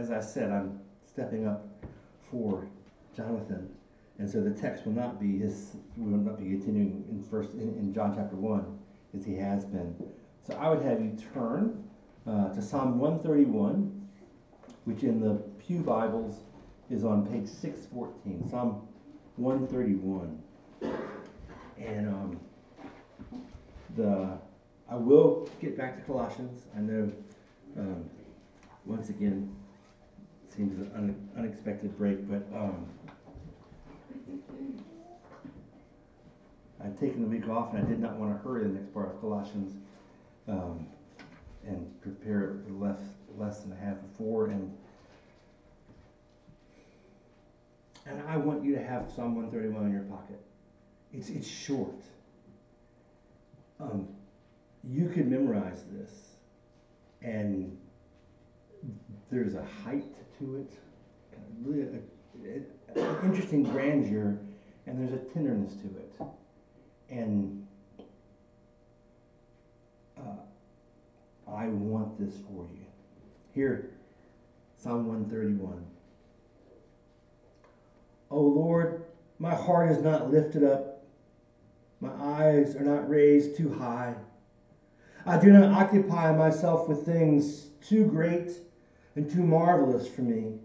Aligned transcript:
as 0.00 0.10
I 0.10 0.20
said, 0.20 0.50
I'm 0.50 0.80
stepping 1.06 1.46
up 1.46 1.66
for 2.30 2.66
Jonathan. 3.14 3.68
And 4.18 4.28
so 4.28 4.40
the 4.40 4.50
text 4.50 4.86
will 4.86 4.94
not 4.94 5.20
be 5.20 5.38
his, 5.38 5.76
we 5.96 6.10
will 6.10 6.18
not 6.18 6.38
be 6.38 6.44
continuing 6.44 7.04
in 7.10 7.22
first 7.30 7.52
in, 7.52 7.68
in 7.78 7.92
John 7.92 8.14
chapter 8.16 8.36
one, 8.36 8.78
as 9.14 9.24
he 9.24 9.36
has 9.36 9.64
been. 9.64 9.94
So 10.46 10.54
I 10.54 10.70
would 10.70 10.82
have 10.82 11.00
you 11.00 11.16
turn 11.34 11.84
uh, 12.26 12.48
to 12.54 12.62
Psalm 12.62 12.98
131, 12.98 14.08
which 14.84 15.02
in 15.02 15.20
the 15.20 15.34
Pew 15.58 15.80
Bibles 15.80 16.40
is 16.90 17.04
on 17.04 17.26
page 17.26 17.48
614. 17.48 18.50
Psalm 18.50 18.88
131. 19.36 20.42
And 21.78 22.08
um, 22.08 22.40
the 23.96 24.38
I 24.90 24.96
will 24.96 25.48
get 25.60 25.76
back 25.76 25.96
to 25.96 26.02
Colossians. 26.02 26.64
I 26.76 26.80
know 26.80 27.12
um, 27.78 28.10
once 28.84 29.08
again 29.08 29.54
seems 30.60 30.78
an 30.78 30.92
un- 30.94 31.28
unexpected 31.38 31.96
break, 31.96 32.28
but 32.28 32.44
um, 32.54 32.86
I've 36.84 37.00
taken 37.00 37.22
the 37.22 37.28
week 37.28 37.48
off 37.48 37.72
and 37.72 37.82
I 37.82 37.88
did 37.88 37.98
not 37.98 38.18
want 38.18 38.36
to 38.36 38.46
hurry 38.46 38.64
the 38.64 38.68
next 38.68 38.92
part 38.92 39.08
of 39.08 39.20
Colossians 39.22 39.74
um, 40.48 40.86
and 41.66 41.98
prepare 42.02 42.50
it 42.50 42.66
for 42.66 42.74
less, 42.74 42.98
less 43.38 43.60
than 43.60 43.72
a 43.72 43.76
half 43.76 44.02
before. 44.02 44.48
And 44.48 44.76
and 48.04 48.20
I 48.28 48.36
want 48.36 48.62
you 48.62 48.74
to 48.74 48.82
have 48.82 49.10
Psalm 49.10 49.36
131 49.36 49.86
in 49.86 49.92
your 49.92 50.02
pocket. 50.02 50.40
It's, 51.14 51.30
it's 51.30 51.48
short. 51.48 52.02
Um, 53.78 54.08
you 54.84 55.08
could 55.08 55.26
memorize 55.30 55.84
this, 55.90 56.12
and 57.22 57.78
there's 59.30 59.54
a 59.54 59.64
height 59.64 60.04
to 60.40 60.56
it, 60.56 60.72
really 61.62 61.82
a, 61.82 62.98
a, 62.98 63.04
an 63.04 63.24
interesting 63.24 63.62
grandeur, 63.62 64.38
and 64.86 64.98
there's 64.98 65.12
a 65.12 65.22
tenderness 65.32 65.74
to 65.74 65.86
it. 65.86 66.12
And 67.10 67.66
uh, 70.18 70.40
I 71.46 71.66
want 71.68 72.18
this 72.18 72.34
for 72.48 72.66
you. 72.72 72.86
Here, 73.54 73.90
Psalm 74.78 75.06
131. 75.06 75.84
O 78.30 78.40
Lord, 78.40 79.04
my 79.38 79.54
heart 79.54 79.90
is 79.90 80.02
not 80.02 80.30
lifted 80.30 80.64
up, 80.64 81.04
my 82.00 82.12
eyes 82.18 82.76
are 82.76 82.84
not 82.84 83.10
raised 83.10 83.56
too 83.56 83.74
high. 83.74 84.14
I 85.26 85.38
do 85.38 85.50
not 85.50 85.70
occupy 85.70 86.34
myself 86.34 86.88
with 86.88 87.04
things 87.04 87.66
too 87.86 88.06
great 88.06 88.52
and 89.16 89.30
too 89.30 89.42
marvelous 89.42 90.08
for 90.08 90.22
me. 90.22 90.58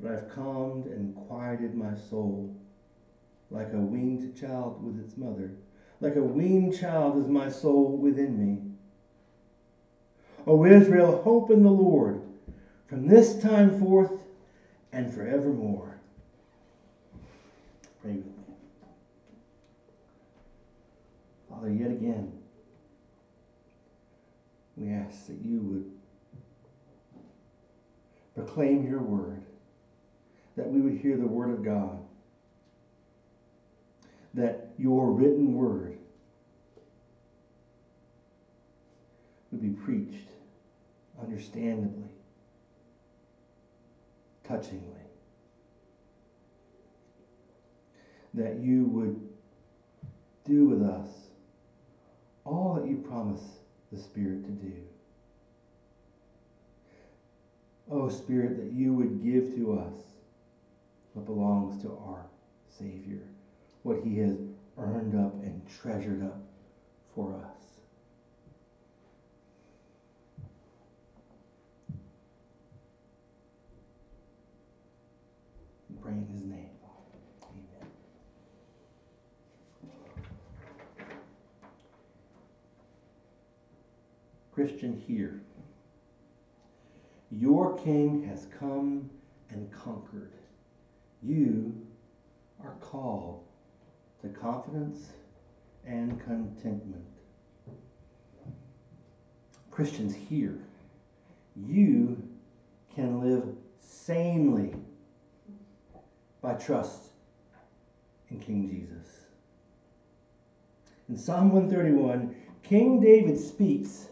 But 0.00 0.12
I've 0.12 0.30
calmed 0.30 0.86
and 0.86 1.14
quieted 1.14 1.74
my 1.74 1.94
soul 1.94 2.54
like 3.50 3.72
a 3.72 3.78
weaned 3.78 4.36
child 4.36 4.82
with 4.84 4.98
its 5.04 5.16
mother. 5.16 5.50
Like 6.00 6.16
a 6.16 6.22
weaned 6.22 6.74
child 6.78 7.18
is 7.22 7.28
my 7.28 7.48
soul 7.48 7.98
within 7.98 8.38
me. 8.38 8.62
O 10.46 10.64
Israel, 10.64 11.20
hope 11.22 11.50
in 11.50 11.62
the 11.62 11.70
Lord 11.70 12.22
from 12.86 13.06
this 13.06 13.40
time 13.40 13.78
forth 13.78 14.22
and 14.92 15.12
forevermore. 15.12 15.98
Pray 18.02 18.14
with 18.14 18.24
me. 18.24 18.54
Father, 21.48 21.70
yet 21.70 21.90
again, 21.90 22.32
we 24.76 24.90
ask 24.90 25.26
that 25.26 25.36
you 25.44 25.60
would 25.60 25.99
proclaim 28.34 28.88
your 28.88 29.00
word, 29.00 29.42
that 30.56 30.68
we 30.68 30.80
would 30.80 30.98
hear 30.98 31.16
the 31.16 31.26
word 31.26 31.50
of 31.50 31.64
God, 31.64 31.98
that 34.34 34.72
your 34.78 35.12
written 35.12 35.54
word 35.54 35.96
would 39.50 39.60
be 39.60 39.70
preached 39.70 40.28
understandably 41.20 42.10
touchingly. 44.50 44.82
That 48.34 48.58
you 48.58 48.86
would 48.86 49.28
do 50.44 50.66
with 50.66 50.82
us 50.82 51.08
all 52.44 52.74
that 52.74 52.86
you 52.86 52.96
promise 52.96 53.58
the 53.92 53.98
Spirit 53.98 54.44
to 54.44 54.50
do. 54.50 54.72
Oh, 57.90 58.08
Spirit, 58.08 58.56
that 58.58 58.72
you 58.72 58.94
would 58.94 59.22
give 59.22 59.54
to 59.56 59.72
us 59.72 59.94
what 61.12 61.26
belongs 61.26 61.82
to 61.82 61.88
our 61.88 62.24
Savior, 62.68 63.22
what 63.82 63.98
he 64.04 64.16
has 64.18 64.36
earned 64.78 65.16
up 65.16 65.34
and 65.42 65.60
treasured 65.68 66.22
up 66.22 66.40
for 67.14 67.34
us. 67.34 67.60
pray 76.00 76.12
in 76.12 76.26
his 76.28 76.42
name. 76.44 76.70
Amen. 77.42 77.90
Christian, 84.52 85.02
hear. 85.06 85.42
Your 87.30 87.78
king 87.78 88.24
has 88.24 88.46
come 88.58 89.08
and 89.50 89.70
conquered. 89.72 90.32
You 91.22 91.74
are 92.64 92.74
called 92.80 93.44
to 94.22 94.28
confidence 94.28 95.10
and 95.86 96.20
contentment. 96.24 97.04
Christians, 99.70 100.14
here, 100.14 100.58
You 101.56 102.22
can 102.94 103.20
live 103.20 103.44
sanely 103.80 104.74
by 106.40 106.54
trust 106.54 107.10
in 108.30 108.38
King 108.40 108.68
Jesus. 108.68 109.26
In 111.08 111.16
Psalm 111.16 111.50
131, 111.52 112.34
King 112.62 113.00
David 113.00 113.38
speaks 113.38 114.09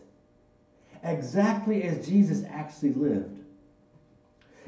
exactly 1.05 1.83
as 1.85 2.07
Jesus 2.07 2.45
actually 2.49 2.93
lived. 2.95 3.39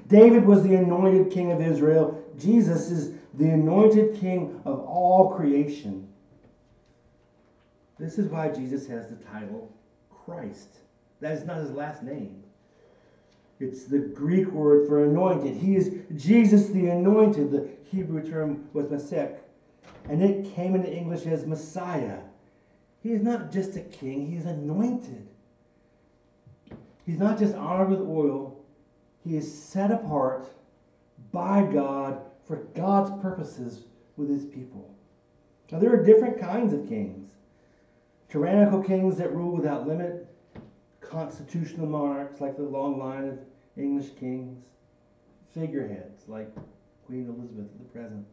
David 0.08 0.44
was 0.44 0.62
the 0.62 0.74
anointed 0.74 1.30
king 1.32 1.52
of 1.52 1.60
Israel. 1.60 2.22
Jesus 2.38 2.90
is 2.90 3.14
the 3.34 3.50
anointed 3.50 4.16
king 4.16 4.60
of 4.64 4.80
all 4.80 5.30
creation. 5.34 6.08
This 7.98 8.18
is 8.18 8.28
why 8.28 8.48
Jesus 8.48 8.86
has 8.88 9.08
the 9.08 9.16
title 9.16 9.70
Christ. 10.10 10.78
That 11.20 11.32
is 11.32 11.44
not 11.44 11.58
his 11.58 11.70
last 11.70 12.02
name. 12.02 12.42
It's 13.60 13.84
the 13.84 13.98
Greek 13.98 14.50
word 14.52 14.88
for 14.88 15.04
anointed. 15.04 15.54
He 15.54 15.76
is 15.76 15.94
Jesus 16.16 16.68
the 16.68 16.88
anointed. 16.88 17.50
The 17.50 17.68
Hebrew 17.84 18.28
term 18.28 18.68
was 18.72 18.86
Mashiach, 18.86 19.36
and 20.08 20.22
it 20.22 20.54
came 20.54 20.74
into 20.74 20.90
English 20.90 21.26
as 21.26 21.46
Messiah. 21.46 22.20
He 23.02 23.12
is 23.12 23.22
not 23.22 23.52
just 23.52 23.76
a 23.76 23.80
king, 23.80 24.26
he 24.26 24.36
is 24.36 24.46
anointed. 24.46 25.26
He's 27.06 27.18
not 27.18 27.38
just 27.38 27.54
honored 27.54 27.90
with 27.90 28.00
oil, 28.00 28.64
he 29.24 29.36
is 29.36 29.62
set 29.62 29.90
apart 29.90 30.50
by 31.32 31.62
God 31.62 32.22
for 32.46 32.56
God's 32.74 33.10
purposes 33.22 33.84
with 34.16 34.28
his 34.28 34.44
people. 34.44 34.94
Now, 35.70 35.78
there 35.78 35.92
are 35.92 36.02
different 36.02 36.40
kinds 36.40 36.72
of 36.72 36.88
kings 36.88 37.30
tyrannical 38.30 38.80
kings 38.80 39.16
that 39.18 39.34
rule 39.34 39.50
without 39.50 39.88
limit, 39.88 40.26
constitutional 41.00 41.86
monarchs 41.86 42.40
like 42.40 42.56
the 42.56 42.62
long 42.62 42.98
line 42.98 43.28
of 43.28 43.38
English 43.76 44.10
kings, 44.18 44.62
figureheads 45.52 46.28
like 46.28 46.48
Queen 47.04 47.28
Elizabeth 47.28 47.66
at 47.66 47.78
the 47.78 47.84
present. 47.86 48.24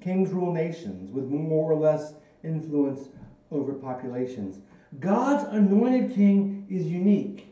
Kings 0.00 0.30
rule 0.30 0.52
nations 0.52 1.12
with 1.12 1.28
more 1.28 1.70
or 1.70 1.76
less 1.76 2.14
influence 2.42 3.08
over 3.52 3.72
populations. 3.72 4.58
God's 4.98 5.44
anointed 5.52 6.12
king 6.12 6.55
is 6.68 6.86
unique. 6.86 7.48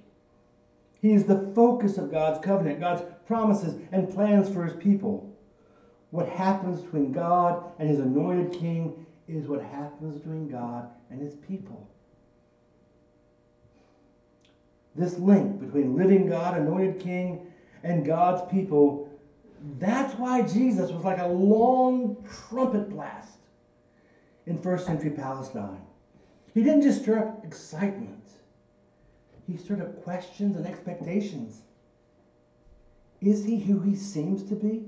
He 1.01 1.13
is 1.13 1.25
the 1.25 1.53
focus 1.55 1.99
of 1.99 2.11
God's 2.11 2.45
covenant, 2.45 2.81
God's 2.81 3.03
promises 3.27 3.81
and 3.93 4.13
plans 4.13 4.49
for 4.49 4.65
his 4.65 4.77
people. 4.77 5.31
What 6.11 6.29
happens 6.29 6.81
between 6.81 7.13
God 7.13 7.73
and 7.79 7.89
his 7.89 7.99
anointed 7.99 8.53
king 8.53 9.05
is 9.29 9.47
what 9.47 9.61
happens 9.61 10.19
between 10.19 10.49
God 10.49 10.89
and 11.11 11.21
his 11.21 11.35
people. 11.35 11.89
This 14.95 15.19
link 15.19 15.61
between 15.61 15.97
living 15.97 16.27
God, 16.27 16.57
anointed 16.57 17.01
king, 17.01 17.47
and 17.83 18.07
God's 18.07 18.51
people, 18.51 19.09
that's 19.79 20.15
why 20.19 20.43
Jesus 20.43 20.91
was 20.91 21.05
like 21.05 21.19
a 21.19 21.27
long 21.27 22.17
trumpet 22.49 22.91
blast 22.91 23.39
in 24.47 24.59
first 24.59 24.87
century 24.87 25.11
Palestine. 25.11 25.81
He 26.53 26.63
didn't 26.63 26.83
just 26.83 27.03
stir 27.03 27.19
up 27.19 27.45
excitement, 27.45 28.23
he 29.47 29.57
stirred 29.57 29.81
up 29.81 30.03
questions 30.03 30.57
and 30.57 30.67
expectations. 30.67 31.63
Is 33.21 33.45
he 33.45 33.59
who 33.59 33.81
he 33.81 33.95
seems 33.95 34.43
to 34.45 34.55
be? 34.55 34.85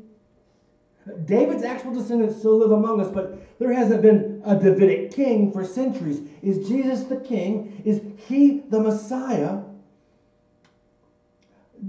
David's 1.24 1.62
actual 1.62 1.94
descendants 1.94 2.36
still 2.38 2.58
live 2.58 2.72
among 2.72 3.00
us, 3.00 3.10
but 3.10 3.58
there 3.58 3.72
hasn't 3.72 4.02
been 4.02 4.42
a 4.44 4.56
Davidic 4.56 5.12
king 5.12 5.52
for 5.52 5.64
centuries. 5.64 6.20
Is 6.42 6.68
Jesus 6.68 7.04
the 7.04 7.20
king? 7.20 7.80
Is 7.84 8.00
he 8.28 8.62
the 8.68 8.80
Messiah? 8.80 9.60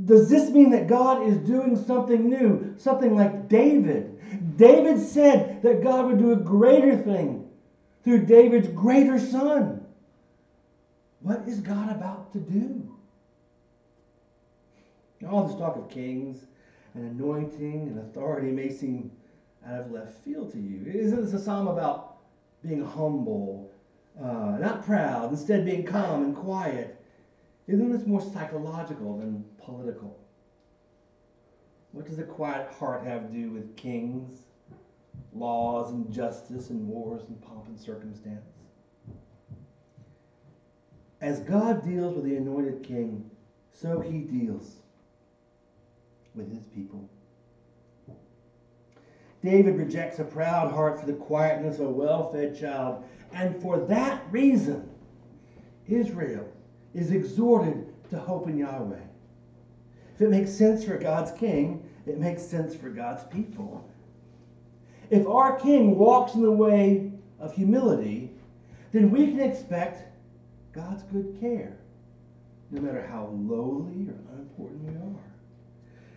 Does 0.05 0.29
this 0.29 0.51
mean 0.51 0.69
that 0.71 0.87
God 0.87 1.23
is 1.23 1.37
doing 1.37 1.75
something 1.75 2.29
new? 2.29 2.75
Something 2.77 3.15
like 3.15 3.47
David? 3.47 4.19
David 4.57 4.99
said 4.99 5.61
that 5.63 5.81
God 5.81 6.05
would 6.05 6.19
do 6.19 6.33
a 6.33 6.35
greater 6.35 6.95
thing 6.95 7.49
through 8.03 8.25
David's 8.25 8.67
greater 8.67 9.17
son. 9.17 9.87
Is 11.47 11.61
God 11.61 11.95
about 11.95 12.33
to 12.33 12.39
do? 12.39 12.94
All 15.25 15.47
this 15.47 15.55
talk 15.55 15.77
of 15.77 15.89
kings 15.89 16.45
and 16.94 17.05
anointing 17.05 17.88
and 17.88 17.99
authority 17.99 18.51
may 18.51 18.69
seem 18.69 19.11
out 19.65 19.79
of 19.79 19.91
left 19.91 20.13
field 20.25 20.51
to 20.51 20.59
you. 20.59 20.85
Isn't 20.85 21.21
this 21.21 21.33
a 21.33 21.39
psalm 21.39 21.67
about 21.67 22.17
being 22.61 22.83
humble, 22.83 23.71
uh, 24.21 24.57
not 24.59 24.85
proud, 24.85 25.31
instead 25.31 25.63
being 25.63 25.85
calm 25.85 26.25
and 26.25 26.35
quiet? 26.35 27.01
Isn't 27.67 27.91
this 27.91 28.05
more 28.05 28.21
psychological 28.21 29.17
than 29.17 29.45
political? 29.57 30.19
What 31.93 32.05
does 32.07 32.19
a 32.19 32.23
quiet 32.23 32.69
heart 32.73 33.05
have 33.05 33.27
to 33.27 33.33
do 33.33 33.51
with 33.51 33.73
kings, 33.77 34.41
laws, 35.33 35.91
and 35.91 36.11
justice, 36.11 36.71
and 36.71 36.85
wars, 36.88 37.23
and 37.29 37.41
pomp 37.41 37.67
and 37.67 37.79
circumstance? 37.79 38.56
As 41.21 41.39
God 41.41 41.83
deals 41.83 42.15
with 42.15 42.25
the 42.25 42.35
anointed 42.35 42.83
king, 42.83 43.29
so 43.73 43.99
he 43.99 44.19
deals 44.19 44.75
with 46.35 46.51
his 46.53 46.65
people. 46.67 47.09
David 49.41 49.77
rejects 49.77 50.19
a 50.19 50.23
proud 50.23 50.71
heart 50.71 50.99
for 50.99 51.05
the 51.05 51.13
quietness 51.13 51.79
of 51.79 51.87
a 51.87 51.91
well 51.91 52.31
fed 52.31 52.57
child, 52.57 53.03
and 53.33 53.59
for 53.61 53.79
that 53.85 54.23
reason, 54.31 54.89
Israel 55.87 56.47
is 56.93 57.11
exhorted 57.11 57.93
to 58.09 58.17
hope 58.17 58.47
in 58.47 58.57
Yahweh. 58.57 58.99
If 60.15 60.21
it 60.21 60.29
makes 60.29 60.51
sense 60.51 60.83
for 60.83 60.97
God's 60.97 61.31
king, 61.31 61.87
it 62.05 62.19
makes 62.19 62.41
sense 62.41 62.75
for 62.75 62.89
God's 62.89 63.23
people. 63.25 63.87
If 65.09 65.27
our 65.27 65.59
king 65.59 65.97
walks 65.97 66.33
in 66.33 66.41
the 66.41 66.51
way 66.51 67.11
of 67.39 67.53
humility, 67.53 68.31
then 68.91 69.11
we 69.11 69.27
can 69.27 69.39
expect 69.39 70.03
God's 70.77 71.01
good 71.12 71.35
care, 71.41 71.75
no 72.69 72.81
matter 72.81 73.01
how 73.09 73.33
lowly 73.33 74.07
or 74.09 74.33
unimportant 74.33 74.83
we 74.83 74.95
are. 74.95 75.24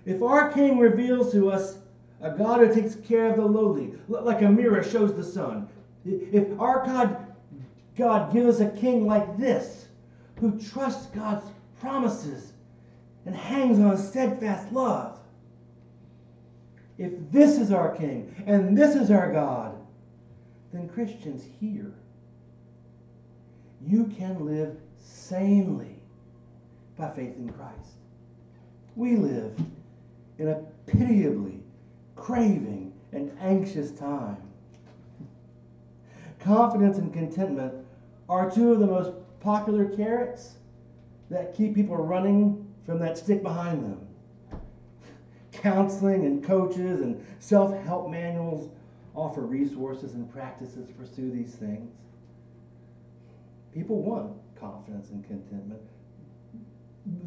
If 0.05 0.23
our 0.23 0.53
king 0.53 0.79
reveals 0.79 1.33
to 1.33 1.51
us 1.51 1.79
a 2.21 2.31
God 2.33 2.61
who 2.61 2.75
takes 2.75 2.95
care 2.97 3.31
of 3.31 3.37
the 3.37 3.45
lowly, 3.47 3.95
like 4.07 4.43
a 4.43 4.51
mirror 4.51 4.83
shows 4.83 5.15
the 5.15 5.25
sun, 5.25 5.67
if 6.05 6.61
our 6.61 6.85
God, 6.85 7.27
God 7.97 8.35
gives 8.35 8.61
us 8.61 8.61
a 8.61 8.79
king 8.79 9.07
like 9.07 9.39
this, 9.39 9.87
who 10.39 10.61
trusts 10.61 11.07
God's 11.07 11.47
promises 11.81 12.53
and 13.25 13.35
hangs 13.35 13.79
on 13.79 13.97
steadfast 13.97 14.71
love, 14.73 15.19
if 16.99 17.13
this 17.33 17.59
is 17.59 17.73
our 17.73 17.97
king 17.97 18.35
and 18.47 18.77
this 18.77 18.95
is 18.95 19.11
our 19.11 19.33
God, 19.33 19.75
then 20.71 20.87
Christians 20.91 21.45
here, 21.59 21.95
you 23.87 24.05
can 24.17 24.45
live 24.45 24.77
sanely 24.99 25.97
by 26.97 27.11
faith 27.11 27.37
in 27.37 27.51
Christ. 27.51 27.95
We 28.97 29.17
live 29.17 29.59
in 30.39 30.49
a 30.49 30.63
pitiably 30.87 31.63
craving 32.17 32.93
and 33.13 33.31
anxious 33.41 33.91
time. 33.93 34.37
Confidence 36.39 36.99
and 36.99 37.13
contentment 37.13 37.75
are 38.29 38.51
two 38.51 38.73
of 38.73 38.81
the 38.81 38.87
most 38.87 39.13
popular 39.41 39.87
carrots 39.87 40.57
that 41.31 41.55
keep 41.55 41.75
people 41.75 41.97
running 41.97 42.67
from 42.85 42.99
that 42.99 43.17
stick 43.17 43.43
behind 43.43 43.85
them. 43.85 44.07
Counseling 45.53 46.25
and 46.25 46.43
coaches 46.43 47.01
and 47.01 47.25
self 47.39 47.77
help 47.85 48.11
manuals 48.11 48.71
offer 49.15 49.43
resources 49.43 50.15
and 50.15 50.31
practices 50.33 50.87
to 50.87 50.93
pursue 50.95 51.31
these 51.31 51.55
things. 51.55 51.91
People 53.75 54.03
want 54.03 54.33
confidence 54.59 55.11
and 55.11 55.27
contentment, 55.27 55.81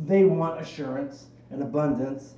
they 0.05 0.25
want 0.25 0.61
assurance 0.61 1.27
and 1.49 1.61
abundance 1.61 2.35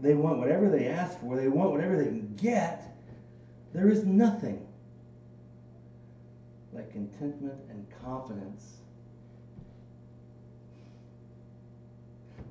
they 0.00 0.14
want 0.14 0.38
whatever 0.38 0.68
they 0.68 0.88
ask 0.88 1.18
for, 1.20 1.36
they 1.36 1.48
want 1.48 1.70
whatever 1.70 1.96
they 1.96 2.04
can 2.04 2.34
get. 2.36 2.82
There 3.72 3.88
is 3.88 4.04
nothing 4.04 4.66
like 6.72 6.92
contentment 6.92 7.58
and 7.70 7.86
confidence. 8.04 8.76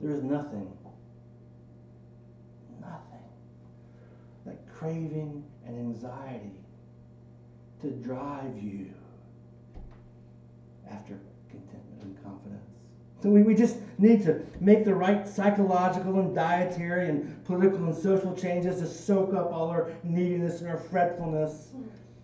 There 0.02 0.12
is 0.12 0.24
nothing, 0.24 0.72
nothing 2.82 3.30
like 4.46 4.74
craving 4.74 5.44
and 5.66 5.78
anxiety 5.78 6.60
to 7.82 7.92
drive 7.92 8.58
you 8.62 8.88
after 10.92 11.20
contentment 11.50 12.02
and 12.02 12.24
confidence. 12.24 12.70
So 13.22 13.30
we, 13.30 13.44
we 13.44 13.56
just 13.56 13.78
need 13.98 14.24
to 14.26 14.46
make 14.60 14.86
the 14.86 14.94
right 14.94 15.28
psychological 15.28 16.20
and 16.20 16.36
dietary 16.36 17.10
and 17.10 17.44
political 17.46 17.84
and 17.86 17.96
social 17.96 18.36
changes 18.36 18.80
to 18.82 18.88
soak 18.88 19.34
up 19.34 19.52
all 19.52 19.70
our 19.70 19.92
neediness 20.04 20.62
and 20.62 20.70
our 20.70 20.78
fretfulness. 20.78 21.70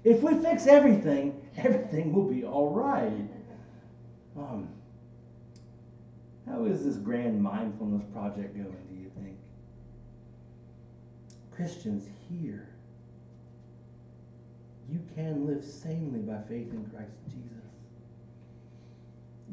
If 0.03 0.21
we 0.21 0.35
fix 0.35 0.67
everything, 0.67 1.39
everything 1.57 2.13
will 2.13 2.27
be 2.27 2.43
all 2.43 2.69
right. 2.71 3.27
Um, 4.37 4.67
how 6.47 6.65
is 6.65 6.83
this 6.83 6.97
grand 6.97 7.41
mindfulness 7.41 8.03
project 8.13 8.55
going, 8.55 8.75
do 8.89 8.95
you 8.95 9.11
think? 9.21 9.37
Christians 11.55 12.07
here, 12.29 12.67
you 14.89 14.99
can 15.15 15.45
live 15.45 15.63
sanely 15.63 16.19
by 16.19 16.41
faith 16.49 16.71
in 16.73 16.85
Christ 16.93 17.11
Jesus. 17.29 17.60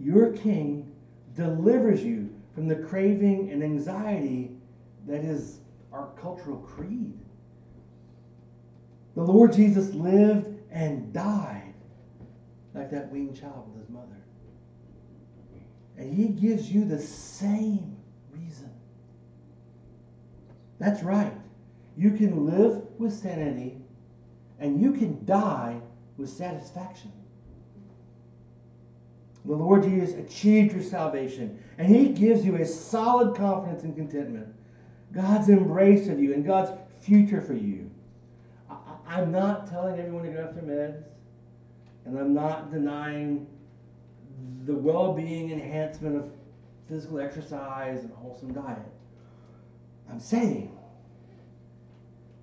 Your 0.01 0.33
King 0.33 0.93
delivers 1.35 2.03
you 2.03 2.35
from 2.55 2.69
the 2.69 2.77
craving 2.77 3.51
and 3.51 3.63
anxiety 3.63 4.51
that 5.07 5.25
is 5.25 5.61
our 5.93 6.11
cultural 6.21 6.59
creed. 6.59 7.19
The 9.15 9.23
Lord 9.23 9.53
Jesus 9.53 9.93
lived 9.95 10.49
and 10.71 11.13
died 11.13 11.75
like 12.75 12.91
that 12.91 13.11
weaned 13.11 13.39
child 13.39 13.69
with 13.73 13.83
his 13.83 13.91
mother. 13.91 14.07
And 15.97 16.13
he 16.13 16.29
gives 16.29 16.71
you 16.71 16.85
the 16.85 17.01
same 17.01 17.97
reason. 18.31 18.71
That's 20.79 21.03
right. 21.03 21.33
You 21.97 22.13
can 22.13 22.47
live 22.47 22.83
with 22.99 23.13
sanity 23.13 23.79
and 24.61 24.81
you 24.81 24.93
can 24.93 25.25
die 25.25 25.81
with 26.17 26.31
satisfaction. 26.31 27.13
The 29.49 29.55
Lord 29.55 29.83
Jesus 29.83 30.15
achieved 30.15 30.75
your 30.75 30.83
salvation, 30.83 31.59
and 31.79 31.89
He 31.89 32.11
gives 32.11 32.45
you 32.45 32.57
a 32.57 32.67
solid 32.67 33.35
confidence 33.35 33.83
and 33.83 33.97
contentment. 33.97 34.47
God's 35.11 35.49
embrace 35.49 36.09
of 36.09 36.21
you 36.21 36.35
and 36.35 36.45
God's 36.45 36.71
future 37.01 37.41
for 37.41 37.55
you. 37.55 37.91
I, 38.69 39.23
am 39.23 39.33
not 39.33 39.67
telling 39.67 39.99
everyone 39.99 40.25
to 40.25 40.33
go 40.33 40.45
off 40.45 40.55
their 40.55 40.65
meds, 40.65 41.03
and 42.05 42.19
I'm 42.19 42.35
not 42.35 42.71
denying 42.71 43.47
the 44.67 44.75
well 44.75 45.15
being 45.15 45.51
enhancement 45.51 46.17
of 46.17 46.31
physical 46.87 47.19
exercise 47.19 48.03
and 48.03 48.13
wholesome 48.13 48.53
diet. 48.53 48.77
I'm 50.11 50.21
saying 50.21 50.77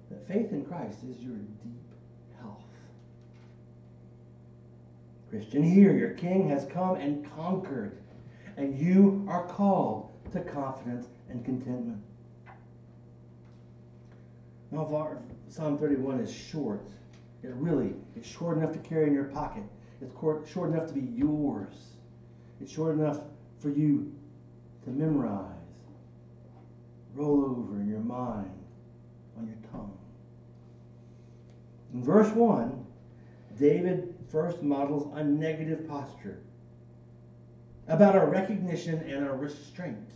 that 0.10 0.28
faith 0.28 0.52
in 0.52 0.66
Christ 0.66 1.04
is 1.08 1.22
your 1.22 1.36
deep 1.36 1.85
Christian, 5.30 5.64
hear 5.64 5.94
your 5.94 6.12
king 6.12 6.48
has 6.50 6.66
come 6.66 6.96
and 6.96 7.30
conquered, 7.36 7.98
and 8.58 8.78
you 8.78 9.26
are 9.28 9.46
called 9.48 10.12
to 10.32 10.42
confidence 10.42 11.08
and 11.30 11.44
contentment. 11.44 12.02
Now, 14.72 15.18
Psalm 15.50 15.78
31 15.78 16.20
is 16.20 16.32
short. 16.32 16.90
It 17.44 17.54
really 17.54 17.94
is 18.20 18.26
short 18.26 18.58
enough 18.58 18.74
to 18.74 18.80
carry 18.80 19.08
in 19.08 19.14
your 19.14 19.26
pocket. 19.26 19.64
It's 20.02 20.14
short 20.20 20.70
enough 20.72 20.88
to 20.88 20.94
be 20.94 21.02
yours. 21.16 21.74
It's 22.62 22.72
short 22.72 22.96
enough 22.96 23.22
for 23.60 23.70
you 23.70 24.14
to 24.84 24.90
memorize, 24.90 25.52
roll 27.14 27.46
over 27.46 27.80
in 27.80 27.88
your 27.88 28.00
mind, 28.00 28.52
on 29.38 29.48
your 29.48 29.58
tongue. 29.72 29.98
In 31.94 32.04
verse 32.04 32.30
1, 32.32 32.75
David 33.58 34.16
first 34.32 34.62
models 34.62 35.12
a 35.16 35.24
negative 35.24 35.88
posture. 35.88 36.40
about 37.88 38.16
a 38.16 38.26
recognition 38.26 39.00
and 39.08 39.28
a 39.28 39.32
restraint. 39.32 40.10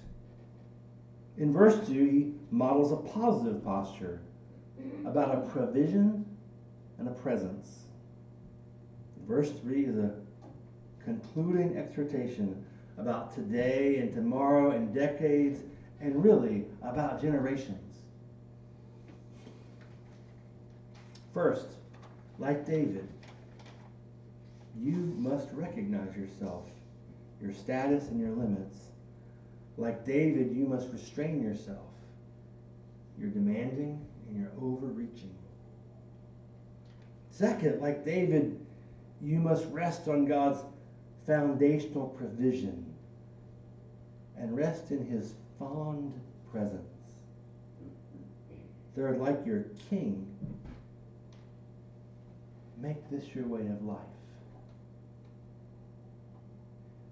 In 1.38 1.53
verse 1.53 1.88
2, 1.88 1.93
he 1.93 2.34
models 2.51 2.91
a 2.91 2.98
positive 2.98 3.63
posture 3.63 4.22
about 5.05 5.36
a 5.36 5.41
provision 5.50 6.25
and 6.98 7.08
a 7.08 7.12
presence. 7.12 7.86
Verse 9.27 9.51
3 9.62 9.86
is 9.86 9.98
a 9.98 10.15
concluding 11.03 11.77
exhortation 11.77 12.65
about 12.98 13.34
today 13.34 13.98
and 13.98 14.13
tomorrow 14.13 14.72
and 14.72 14.93
decades 14.93 15.62
and 16.01 16.24
really 16.24 16.65
about 16.81 17.22
generations. 17.22 17.98
First, 21.34 21.67
like 22.39 22.65
David, 22.65 23.08
you 24.82 25.14
must 25.18 25.48
recognize 25.54 26.16
yourself, 26.16 26.66
your 27.42 27.54
status, 27.54 28.08
and 28.08 28.20
your 28.20 28.32
limits. 28.32 28.78
Like 29.78 30.06
David, 30.06 30.52
you 30.56 30.66
must 30.66 30.92
restrain 30.92 31.42
yourself. 31.42 31.88
You're 33.20 33.30
demanding 33.30 34.06
and 34.28 34.40
you're 34.40 34.52
overreaching. 34.62 35.34
Second, 37.32 37.82
like 37.82 38.06
David, 38.06 38.60
you 39.22 39.40
must 39.40 39.66
rest 39.68 40.08
on 40.08 40.26
God's 40.26 40.60
foundational 41.26 42.08
provision 42.08 42.86
and 44.38 44.56
rest 44.56 44.92
in 44.92 45.06
his 45.06 45.34
fond 45.58 46.14
presence. 46.52 46.82
Third, 48.96 49.20
like 49.20 49.46
your 49.46 49.66
king, 49.90 50.28
make 52.82 53.10
this 53.10 53.24
your 53.36 53.46
way 53.46 53.62
of 53.62 53.84
life. 53.84 53.98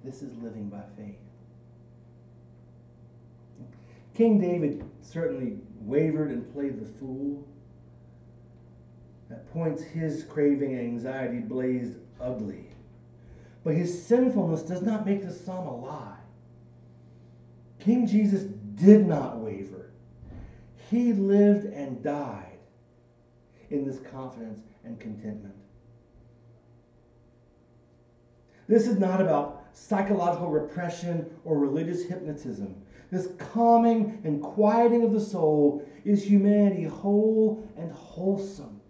This 0.04 0.22
is 0.22 0.36
living 0.38 0.70
by 0.70 0.82
faith. 0.96 1.20
King 4.14 4.40
David 4.40 4.84
certainly 5.02 5.58
wavered 5.82 6.32
and 6.32 6.52
played 6.54 6.80
the 6.80 6.86
fool. 7.00 7.46
At 9.30 9.52
points, 9.52 9.84
his 9.84 10.24
craving 10.24 10.78
anxiety 10.78 11.40
blazed 11.40 11.98
ugly. 12.20 12.66
But 13.64 13.76
his 13.76 14.06
sinfulness 14.06 14.64
does 14.64 14.82
not 14.82 15.06
make 15.06 15.24
the 15.24 15.34
psalm 15.34 15.68
a 15.68 15.76
lie. 15.76 16.18
King 17.80 18.08
Jesus 18.08 18.44
did 18.76 19.06
not 19.06 19.38
waver. 19.38 19.92
He 20.90 21.14
lived 21.14 21.66
and 21.66 22.02
died 22.02 22.58
in 23.70 23.86
this 23.86 24.00
confidence 24.12 24.62
and 24.84 25.00
contentment. 25.00 25.56
This 28.68 28.88
is 28.88 28.98
not 28.98 29.22
about 29.22 29.57
psychological 29.78 30.50
repression 30.50 31.30
or 31.46 31.58
religious 31.58 32.04
hypnotism. 32.04 32.76
This 33.12 33.30
calming 33.38 34.20
and 34.24 34.42
quieting 34.42 35.04
of 35.04 35.14
the 35.14 35.22
soul 35.22 35.88
is 36.04 36.24
humanity 36.24 36.84
whole 36.84 37.66
and 37.78 37.92
wholesome. 37.92 38.82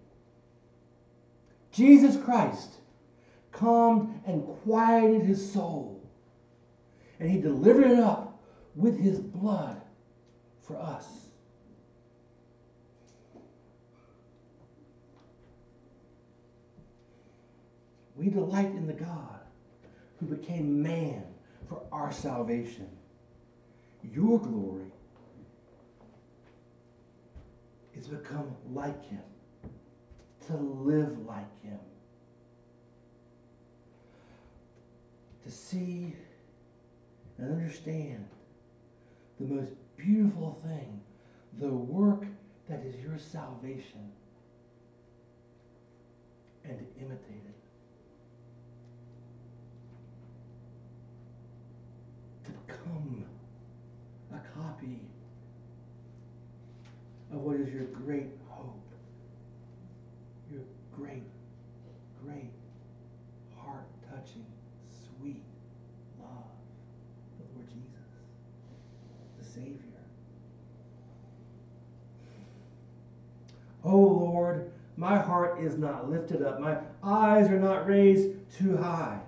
Jesus 1.71 2.17
Christ 2.23 2.77
calmed 3.51 4.21
and 4.25 4.43
quieted 4.63 5.21
his 5.21 5.51
soul, 5.51 6.01
and 7.19 7.29
he 7.29 7.39
delivered 7.39 7.91
it 7.91 7.99
up 7.99 8.41
with 8.75 8.99
his 8.99 9.19
blood 9.19 9.79
for 10.61 10.77
us. 10.77 11.05
We 18.15 18.29
delight 18.29 18.67
in 18.67 18.87
the 18.87 18.93
God 18.93 19.36
who 20.19 20.25
became 20.25 20.81
man 20.81 21.23
for 21.67 21.81
our 21.91 22.11
salvation. 22.11 22.87
Your 24.13 24.39
glory 24.39 24.91
is 27.95 28.05
to 28.05 28.15
become 28.15 28.55
like 28.73 29.03
him, 29.09 29.23
to 30.47 30.55
live 30.55 31.25
like 31.25 31.61
him, 31.61 31.79
to 35.43 35.51
see 35.51 36.15
and 37.37 37.51
understand 37.51 38.25
the 39.39 39.45
most 39.45 39.73
beautiful 39.95 40.59
thing, 40.65 40.99
the 41.59 41.67
work 41.67 42.25
that 42.69 42.83
is 42.85 42.95
your 43.03 43.17
salvation, 43.17 44.11
and 46.65 46.77
to 46.77 46.85
imitate 46.99 47.19
it. 47.29 47.53
To 52.33 52.36
become 52.67 53.25
a 54.33 54.39
copy 54.59 54.99
of 57.31 57.39
what 57.39 57.57
is 57.57 57.73
your 57.73 57.85
great 57.85 58.29
hope, 58.49 58.83
your 60.51 60.61
great, 60.95 61.23
great, 62.23 62.51
heart 63.57 63.85
touching, 64.09 64.45
sweet 64.89 65.43
love, 66.19 66.29
the 67.37 67.45
Lord 67.53 67.67
Jesus, 67.67 68.07
the 69.39 69.45
Savior. 69.45 69.81
Oh 73.83 73.97
Lord, 73.97 74.71
my 74.95 75.17
heart 75.17 75.61
is 75.61 75.77
not 75.77 76.09
lifted 76.09 76.41
up, 76.41 76.59
my 76.59 76.77
eyes 77.03 77.49
are 77.49 77.59
not 77.59 77.87
raised 77.87 78.29
too 78.57 78.77
high. 78.77 79.19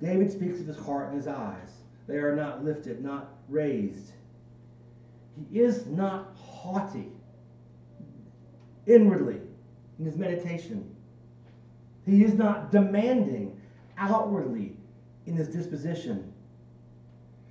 David 0.00 0.32
speaks 0.32 0.60
of 0.60 0.66
his 0.66 0.78
heart 0.78 1.08
and 1.08 1.16
his 1.16 1.26
eyes. 1.26 1.80
They 2.06 2.16
are 2.16 2.34
not 2.34 2.64
lifted, 2.64 3.04
not 3.04 3.34
raised. 3.48 4.12
He 5.50 5.60
is 5.60 5.86
not 5.86 6.32
haughty 6.36 7.08
inwardly 8.86 9.40
in 9.98 10.04
his 10.04 10.16
meditation. 10.16 10.94
He 12.06 12.24
is 12.24 12.34
not 12.34 12.72
demanding 12.72 13.60
outwardly 13.98 14.76
in 15.26 15.34
his 15.34 15.48
disposition. 15.48 16.32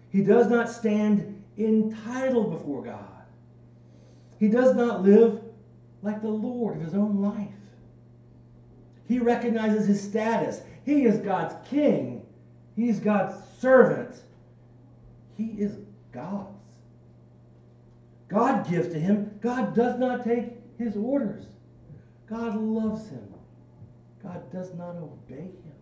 He 0.09 0.23
does 0.23 0.49
not 0.49 0.69
stand 0.69 1.41
entitled 1.57 2.51
before 2.51 2.83
God. 2.83 3.05
He 4.39 4.47
does 4.47 4.75
not 4.75 5.03
live 5.03 5.41
like 6.01 6.21
the 6.21 6.29
Lord 6.29 6.77
of 6.77 6.81
his 6.81 6.93
own 6.93 7.21
life. 7.21 7.47
He 9.07 9.19
recognizes 9.19 9.87
his 9.87 10.01
status. 10.01 10.61
He 10.85 11.03
is 11.03 11.17
God's 11.17 11.55
king. 11.69 12.18
He's 12.79 13.01
God's 13.01 13.35
servant. 13.59 14.15
He 15.35 15.47
is 15.47 15.75
God's. 16.13 16.47
God 18.29 18.69
gives 18.69 18.87
to 18.93 18.97
him. 18.97 19.37
God 19.41 19.75
does 19.75 19.99
not 19.99 20.23
take 20.23 20.53
his 20.77 20.95
orders. 20.95 21.43
God 22.25 22.55
loves 22.55 23.09
him. 23.09 23.33
God 24.23 24.49
does 24.53 24.73
not 24.75 24.95
obey 24.95 25.41
him. 25.41 25.73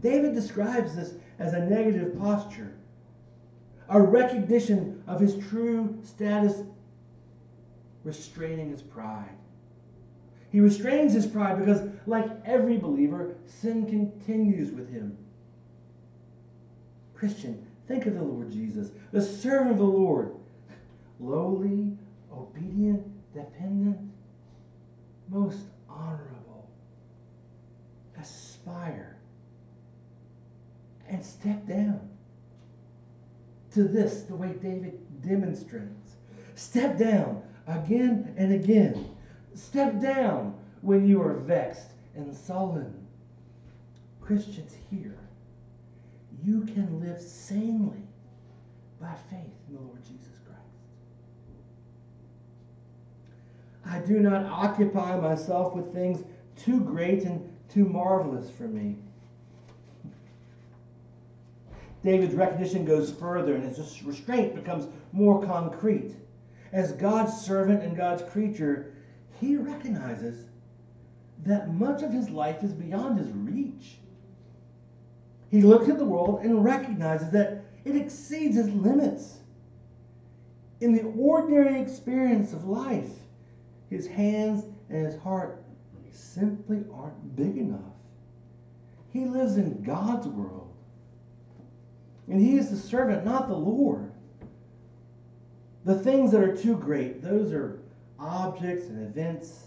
David 0.00 0.34
describes 0.34 0.96
this 0.96 1.12
as 1.38 1.52
a 1.52 1.66
negative 1.66 2.18
posture, 2.18 2.72
a 3.90 4.00
recognition 4.00 5.02
of 5.06 5.20
his 5.20 5.36
true 5.50 5.98
status, 6.02 6.62
restraining 8.02 8.70
his 8.70 8.80
pride. 8.80 9.36
He 10.54 10.60
restrains 10.60 11.12
his 11.12 11.26
pride 11.26 11.58
because, 11.58 11.82
like 12.06 12.30
every 12.44 12.76
believer, 12.76 13.34
sin 13.44 13.86
continues 13.86 14.70
with 14.70 14.88
him. 14.88 15.18
Christian, 17.12 17.66
think 17.88 18.06
of 18.06 18.14
the 18.14 18.22
Lord 18.22 18.52
Jesus, 18.52 18.92
the 19.10 19.20
servant 19.20 19.72
of 19.72 19.78
the 19.78 19.82
Lord, 19.82 20.36
lowly, 21.18 21.98
obedient, 22.32 23.02
dependent, 23.34 23.98
most 25.28 25.58
honorable. 25.88 26.70
Aspire 28.16 29.16
and 31.08 31.24
step 31.24 31.66
down 31.66 32.08
to 33.72 33.82
this 33.82 34.22
the 34.22 34.36
way 34.36 34.52
David 34.62 35.00
demonstrates. 35.20 36.14
Step 36.54 36.96
down 36.96 37.42
again 37.66 38.32
and 38.36 38.52
again. 38.52 39.13
Step 39.54 40.00
down 40.00 40.54
when 40.82 41.06
you 41.06 41.22
are 41.22 41.34
vexed 41.34 41.92
and 42.14 42.34
sullen. 42.34 42.94
Christians 44.20 44.74
here 44.90 45.18
you 46.44 46.62
can 46.62 47.00
live 47.00 47.20
sanely 47.20 48.02
by 49.00 49.14
faith 49.30 49.54
in 49.68 49.74
the 49.74 49.80
Lord 49.80 50.02
Jesus 50.02 50.38
Christ. 50.46 50.60
I 53.86 53.98
do 54.00 54.20
not 54.20 54.44
occupy 54.46 55.18
myself 55.18 55.74
with 55.74 55.92
things 55.92 56.22
too 56.56 56.80
great 56.80 57.24
and 57.24 57.50
too 57.70 57.86
marvelous 57.86 58.50
for 58.50 58.64
me. 58.64 58.96
David's 62.02 62.34
recognition 62.34 62.84
goes 62.84 63.10
further 63.10 63.54
and 63.54 63.64
his 63.64 64.02
restraint 64.02 64.54
becomes 64.54 64.86
more 65.12 65.42
concrete. 65.42 66.14
As 66.72 66.92
God's 66.92 67.32
servant 67.32 67.82
and 67.82 67.96
God's 67.96 68.22
creature, 68.30 68.92
he 69.40 69.56
recognizes 69.56 70.46
that 71.44 71.74
much 71.74 72.02
of 72.02 72.12
his 72.12 72.30
life 72.30 72.62
is 72.62 72.72
beyond 72.72 73.18
his 73.18 73.30
reach. 73.30 73.98
he 75.50 75.60
looks 75.62 75.88
at 75.88 75.98
the 75.98 76.04
world 76.04 76.40
and 76.42 76.64
recognizes 76.64 77.30
that 77.30 77.64
it 77.84 77.96
exceeds 77.96 78.56
his 78.56 78.68
limits. 78.70 79.38
In 80.80 80.92
the 80.92 81.02
ordinary 81.16 81.80
experience 81.80 82.52
of 82.52 82.64
life, 82.64 83.10
his 83.90 84.06
hands 84.06 84.64
and 84.90 85.04
his 85.04 85.16
heart 85.16 85.62
simply 86.10 86.84
aren't 86.92 87.36
big 87.36 87.56
enough. 87.56 87.80
He 89.12 89.24
lives 89.26 89.56
in 89.56 89.82
God's 89.82 90.26
world. 90.26 90.72
And 92.28 92.40
he 92.40 92.56
is 92.56 92.70
the 92.70 92.76
servant, 92.76 93.24
not 93.24 93.48
the 93.48 93.56
Lord. 93.56 94.10
The 95.84 95.98
things 95.98 96.32
that 96.32 96.42
are 96.42 96.56
too 96.56 96.76
great, 96.76 97.22
those 97.22 97.52
are 97.52 97.83
objects 98.24 98.86
and 98.86 99.06
events 99.06 99.64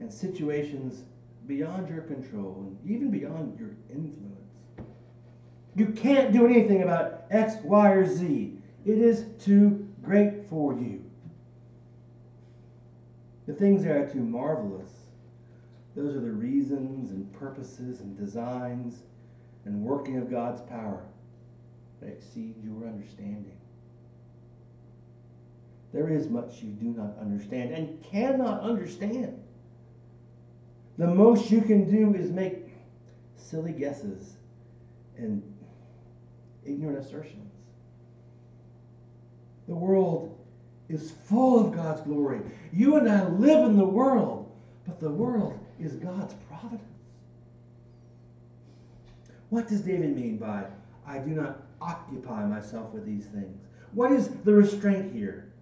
and 0.00 0.12
situations 0.12 1.04
beyond 1.46 1.88
your 1.88 2.02
control 2.02 2.56
and 2.66 2.90
even 2.90 3.10
beyond 3.10 3.58
your 3.58 3.70
influence. 3.90 4.34
You 5.76 5.86
can't 5.86 6.32
do 6.32 6.46
anything 6.46 6.82
about 6.82 7.24
X, 7.30 7.56
Y, 7.64 7.90
or 7.90 8.06
Z. 8.06 8.56
It 8.84 8.98
is 8.98 9.24
too 9.40 9.88
great 10.02 10.48
for 10.48 10.74
you. 10.74 11.02
The 13.46 13.54
things 13.54 13.82
that 13.84 13.96
are 13.96 14.08
too 14.08 14.20
marvelous, 14.20 14.90
those 15.96 16.14
are 16.14 16.20
the 16.20 16.30
reasons 16.30 17.10
and 17.10 17.30
purposes 17.32 18.00
and 18.00 18.16
designs 18.16 19.00
and 19.64 19.82
working 19.82 20.18
of 20.18 20.30
God's 20.30 20.60
power 20.62 21.04
that 22.00 22.08
exceed 22.08 22.54
your 22.62 22.86
understanding. 22.86 23.56
There 25.94 26.08
is 26.08 26.28
much 26.28 26.60
you 26.60 26.70
do 26.70 26.86
not 26.86 27.16
understand 27.20 27.72
and 27.72 28.02
cannot 28.02 28.62
understand. 28.62 29.40
The 30.98 31.06
most 31.06 31.52
you 31.52 31.60
can 31.62 31.88
do 31.88 32.18
is 32.18 32.32
make 32.32 32.74
silly 33.36 33.70
guesses 33.70 34.32
and 35.16 35.40
ignorant 36.66 36.98
assertions. 36.98 37.52
The 39.68 39.74
world 39.76 40.36
is 40.88 41.12
full 41.26 41.64
of 41.64 41.72
God's 41.72 42.00
glory. 42.00 42.40
You 42.72 42.96
and 42.96 43.08
I 43.08 43.28
live 43.28 43.64
in 43.64 43.76
the 43.76 43.84
world, 43.84 44.50
but 44.86 44.98
the 44.98 45.10
world 45.10 45.56
is 45.78 45.94
God's 45.94 46.34
providence. 46.48 46.82
What 49.50 49.68
does 49.68 49.82
David 49.82 50.16
mean 50.16 50.38
by, 50.38 50.64
I 51.06 51.18
do 51.18 51.30
not 51.30 51.62
occupy 51.80 52.44
myself 52.46 52.92
with 52.92 53.06
these 53.06 53.26
things? 53.26 53.56
What 53.92 54.10
is 54.10 54.28
the 54.42 54.52
restraint 54.52 55.14
here? 55.14 55.52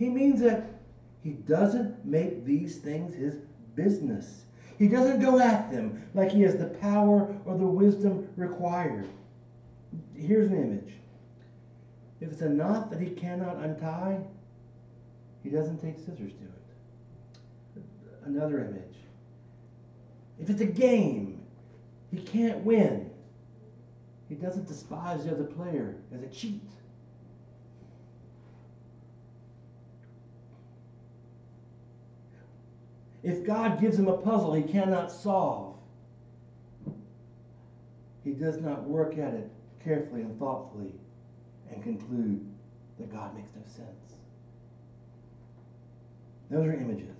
He 0.00 0.08
means 0.08 0.40
that 0.40 0.64
he 1.22 1.32
doesn't 1.32 2.06
make 2.06 2.46
these 2.46 2.78
things 2.78 3.14
his 3.14 3.34
business. 3.76 4.44
He 4.78 4.88
doesn't 4.88 5.20
go 5.20 5.38
at 5.38 5.70
them 5.70 6.02
like 6.14 6.32
he 6.32 6.40
has 6.40 6.56
the 6.56 6.68
power 6.80 7.28
or 7.44 7.58
the 7.58 7.66
wisdom 7.66 8.26
required. 8.34 9.06
Here's 10.16 10.50
an 10.50 10.56
image. 10.56 10.94
If 12.22 12.32
it's 12.32 12.40
a 12.40 12.48
knot 12.48 12.90
that 12.90 12.98
he 12.98 13.10
cannot 13.10 13.56
untie, 13.56 14.20
he 15.44 15.50
doesn't 15.50 15.82
take 15.82 15.98
scissors 15.98 16.32
to 16.32 16.44
it. 16.44 17.84
Another 18.24 18.64
image. 18.64 18.96
If 20.40 20.48
it's 20.48 20.62
a 20.62 20.66
game 20.66 21.42
he 22.10 22.22
can't 22.22 22.64
win, 22.64 23.10
he 24.30 24.34
doesn't 24.34 24.66
despise 24.66 25.26
the 25.26 25.32
other 25.32 25.44
player 25.44 25.96
as 26.14 26.22
a 26.22 26.28
cheat. 26.28 26.70
If 33.22 33.44
God 33.44 33.80
gives 33.80 33.98
him 33.98 34.08
a 34.08 34.16
puzzle 34.16 34.54
he 34.54 34.62
cannot 34.62 35.12
solve, 35.12 35.76
he 38.24 38.32
does 38.32 38.60
not 38.60 38.84
work 38.84 39.18
at 39.18 39.34
it 39.34 39.50
carefully 39.82 40.22
and 40.22 40.38
thoughtfully 40.38 40.92
and 41.70 41.82
conclude 41.82 42.46
that 42.98 43.12
God 43.12 43.34
makes 43.34 43.50
no 43.54 43.62
sense. 43.64 44.14
Those 46.50 46.66
are 46.66 46.72
images. 46.72 47.16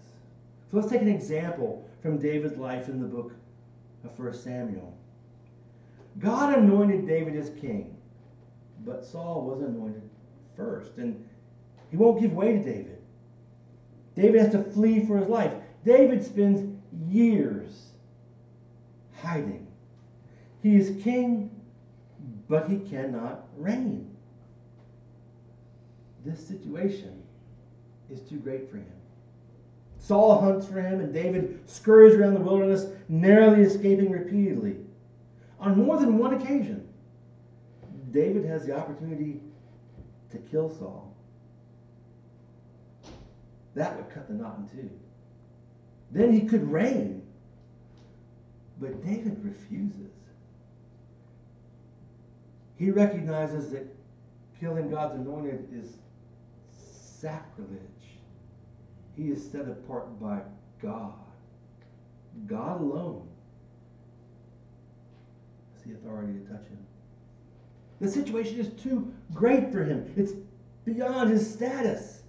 So 0.70 0.76
let's 0.76 0.90
take 0.90 1.02
an 1.02 1.08
example 1.08 1.88
from 2.02 2.18
David's 2.18 2.56
life 2.56 2.88
in 2.88 3.00
the 3.00 3.06
book 3.06 3.32
of 4.04 4.18
1 4.18 4.34
Samuel. 4.34 4.96
God 6.18 6.58
anointed 6.58 7.06
David 7.06 7.36
as 7.36 7.50
king, 7.60 7.96
but 8.84 9.04
Saul 9.04 9.42
was 9.42 9.62
anointed 9.62 10.02
first, 10.56 10.96
and 10.96 11.24
he 11.90 11.96
won't 11.96 12.20
give 12.20 12.32
way 12.32 12.54
to 12.54 12.62
David. 12.62 12.98
David 14.16 14.40
has 14.40 14.52
to 14.52 14.62
flee 14.62 15.06
for 15.06 15.16
his 15.18 15.28
life. 15.28 15.59
David 15.84 16.24
spends 16.24 16.76
years 17.08 17.92
hiding. 19.20 19.66
He 20.62 20.76
is 20.76 21.02
king, 21.02 21.50
but 22.48 22.68
he 22.68 22.78
cannot 22.78 23.46
reign. 23.56 24.10
This 26.24 26.46
situation 26.46 27.22
is 28.10 28.20
too 28.20 28.36
great 28.36 28.70
for 28.70 28.76
him. 28.76 28.86
Saul 29.98 30.40
hunts 30.40 30.66
for 30.66 30.80
him, 30.80 31.00
and 31.00 31.12
David 31.12 31.60
scurries 31.68 32.14
around 32.14 32.34
the 32.34 32.40
wilderness, 32.40 32.86
narrowly 33.08 33.62
escaping 33.62 34.10
repeatedly. 34.10 34.76
On 35.60 35.78
more 35.78 35.98
than 35.98 36.18
one 36.18 36.34
occasion, 36.34 36.86
David 38.10 38.44
has 38.44 38.66
the 38.66 38.74
opportunity 38.76 39.40
to 40.30 40.38
kill 40.38 40.74
Saul. 40.74 41.14
That 43.74 43.96
would 43.96 44.10
cut 44.10 44.26
the 44.26 44.34
knot 44.34 44.58
in 44.58 44.78
two. 44.78 44.90
Then 46.10 46.32
he 46.32 46.42
could 46.42 46.70
reign. 46.70 47.22
But 48.80 49.04
David 49.04 49.44
refuses. 49.44 50.10
He 52.76 52.90
recognizes 52.90 53.70
that 53.70 53.86
killing 54.58 54.90
God's 54.90 55.16
anointed 55.16 55.68
is 55.72 55.96
sacrilege. 57.20 57.78
He 59.16 59.24
is 59.24 59.50
set 59.50 59.68
apart 59.68 60.18
by 60.20 60.40
God. 60.80 61.12
God 62.46 62.80
alone 62.80 63.28
has 65.74 65.84
the 65.84 65.92
authority 65.92 66.32
to 66.32 66.52
touch 66.52 66.66
him. 66.68 66.78
The 68.00 68.08
situation 68.08 68.58
is 68.58 68.68
too 68.82 69.12
great 69.34 69.70
for 69.70 69.84
him. 69.84 70.10
It's 70.16 70.32
beyond 70.86 71.30
his 71.30 71.52
status 71.52 72.19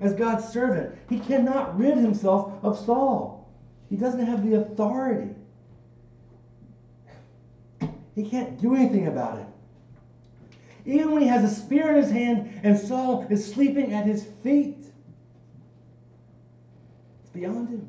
as 0.00 0.14
God's 0.14 0.48
servant. 0.48 0.94
He 1.08 1.18
cannot 1.18 1.78
rid 1.78 1.98
himself 1.98 2.52
of 2.62 2.78
Saul. 2.78 3.48
He 3.88 3.96
doesn't 3.96 4.24
have 4.24 4.48
the 4.48 4.56
authority. 4.56 5.34
He 8.14 8.24
can't 8.24 8.60
do 8.60 8.74
anything 8.74 9.06
about 9.06 9.38
it. 9.38 9.46
Even 10.86 11.12
when 11.12 11.22
he 11.22 11.28
has 11.28 11.44
a 11.44 11.54
spear 11.54 11.90
in 11.90 11.96
his 11.96 12.10
hand 12.10 12.60
and 12.62 12.76
Saul 12.76 13.26
is 13.28 13.52
sleeping 13.52 13.92
at 13.92 14.06
his 14.06 14.24
feet, 14.42 14.78
it's 17.22 17.30
beyond 17.32 17.68
him. 17.68 17.88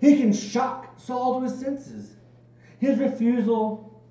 He 0.00 0.16
can 0.16 0.32
shock 0.32 0.98
Saul 0.98 1.38
to 1.38 1.44
his 1.44 1.58
senses. 1.58 2.16
His 2.78 2.98
refusal 2.98 4.02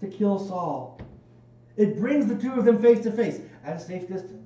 to 0.00 0.06
kill 0.06 0.38
Saul, 0.38 1.00
it 1.76 1.98
brings 1.98 2.26
the 2.26 2.36
two 2.36 2.52
of 2.52 2.64
them 2.64 2.80
face 2.80 3.02
to 3.02 3.10
face 3.10 3.40
at 3.64 3.76
a 3.76 3.80
safe 3.80 4.06
distance. 4.08 4.45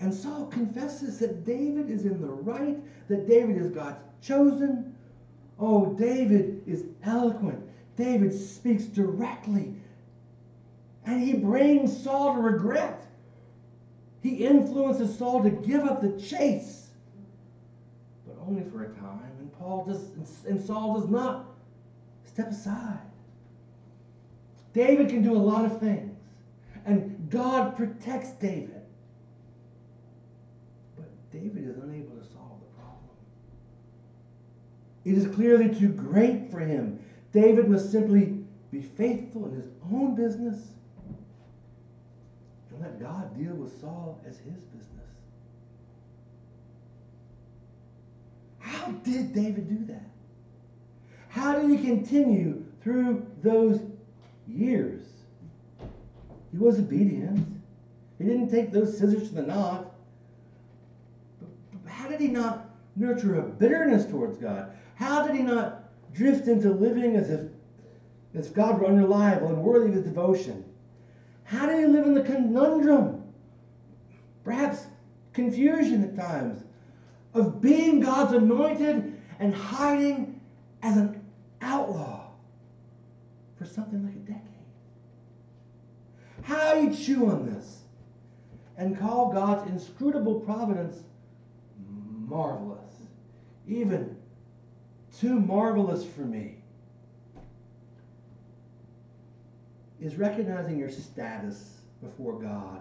And 0.00 0.12
Saul 0.12 0.46
confesses 0.46 1.18
that 1.20 1.44
David 1.44 1.90
is 1.90 2.04
in 2.04 2.20
the 2.20 2.28
right, 2.28 2.76
that 3.08 3.28
David 3.28 3.56
is 3.56 3.70
God's 3.70 3.98
chosen. 4.20 4.94
Oh, 5.58 5.94
David 5.94 6.62
is 6.66 6.84
eloquent. 7.04 7.62
David 7.96 8.32
speaks 8.32 8.84
directly. 8.84 9.74
And 11.06 11.22
he 11.22 11.34
brings 11.34 11.96
Saul 12.02 12.34
to 12.34 12.40
regret. 12.40 13.06
He 14.22 14.36
influences 14.36 15.16
Saul 15.16 15.42
to 15.42 15.50
give 15.50 15.84
up 15.84 16.00
the 16.00 16.18
chase, 16.20 16.88
but 18.26 18.36
only 18.46 18.62
for 18.70 18.84
a 18.84 18.88
time. 18.94 19.30
And 19.38 19.52
Paul 19.58 19.84
does, 19.84 20.08
and 20.46 20.58
Saul 20.58 20.98
does 20.98 21.10
not 21.10 21.44
step 22.24 22.50
aside. 22.50 23.00
David 24.72 25.10
can 25.10 25.22
do 25.22 25.36
a 25.36 25.38
lot 25.38 25.66
of 25.66 25.78
things, 25.78 26.16
and 26.86 27.28
God 27.30 27.76
protects 27.76 28.30
David. 28.32 28.73
David 31.34 31.68
is 31.68 31.78
unable 31.78 32.14
to 32.16 32.24
solve 32.32 32.60
the 32.60 32.76
problem. 32.76 33.10
It 35.04 35.18
is 35.18 35.26
clearly 35.34 35.74
too 35.74 35.88
great 35.88 36.48
for 36.48 36.60
him. 36.60 37.00
David 37.32 37.68
must 37.68 37.90
simply 37.90 38.38
be 38.70 38.80
faithful 38.80 39.48
in 39.48 39.56
his 39.56 39.66
own 39.92 40.14
business 40.14 40.68
and 42.70 42.80
let 42.80 43.00
God 43.00 43.36
deal 43.36 43.54
with 43.54 43.80
Saul 43.80 44.20
as 44.24 44.38
his 44.38 44.62
business. 44.62 45.08
How 48.60 48.92
did 48.92 49.34
David 49.34 49.68
do 49.68 49.92
that? 49.92 50.08
How 51.28 51.58
did 51.58 51.68
he 51.68 51.84
continue 51.84 52.64
through 52.80 53.26
those 53.42 53.80
years? 54.46 55.02
He 56.52 56.58
was 56.58 56.78
obedient. 56.78 57.44
He 58.18 58.24
didn't 58.24 58.50
take 58.50 58.70
those 58.70 58.96
scissors 58.96 59.30
to 59.30 59.34
the 59.34 59.42
knot. 59.42 59.93
How 62.04 62.10
did 62.10 62.20
he 62.20 62.28
not 62.28 62.68
nurture 62.96 63.36
a 63.36 63.42
bitterness 63.42 64.04
towards 64.04 64.36
God? 64.36 64.72
How 64.94 65.26
did 65.26 65.34
he 65.34 65.42
not 65.42 65.88
drift 66.12 66.48
into 66.48 66.70
living 66.70 67.16
as 67.16 67.30
if 67.30 67.48
If 68.34 68.52
God 68.52 68.78
were 68.78 68.88
unreliable 68.88 69.48
and 69.48 69.62
worthy 69.62 69.88
of 69.88 69.94
his 69.94 70.04
devotion, 70.04 70.64
how 71.44 71.64
did 71.64 71.78
he 71.78 71.86
live 71.86 72.04
in 72.04 72.12
the 72.12 72.22
conundrum? 72.22 73.22
Perhaps 74.44 74.86
confusion 75.32 76.04
at 76.04 76.14
times 76.14 76.64
of 77.32 77.62
being 77.62 78.00
God's 78.00 78.34
anointed 78.34 79.18
and 79.38 79.54
hiding 79.54 80.38
as 80.82 80.98
an 80.98 81.24
outlaw 81.62 82.26
for 83.56 83.64
something 83.64 84.04
like 84.04 84.14
a 84.14 84.18
decade. 84.18 84.42
How 86.42 86.74
do 86.74 86.82
you 86.82 86.94
chew 86.94 87.30
on 87.30 87.46
this 87.46 87.84
and 88.76 88.98
call 88.98 89.32
God's 89.32 89.70
inscrutable 89.70 90.40
providence 90.40 91.04
marvelous, 92.28 92.94
even 93.66 94.16
too 95.18 95.38
marvelous 95.40 96.04
for 96.04 96.22
me, 96.22 96.56
is 100.00 100.16
recognizing 100.16 100.78
your 100.78 100.90
status 100.90 101.78
before 102.02 102.40
God 102.40 102.80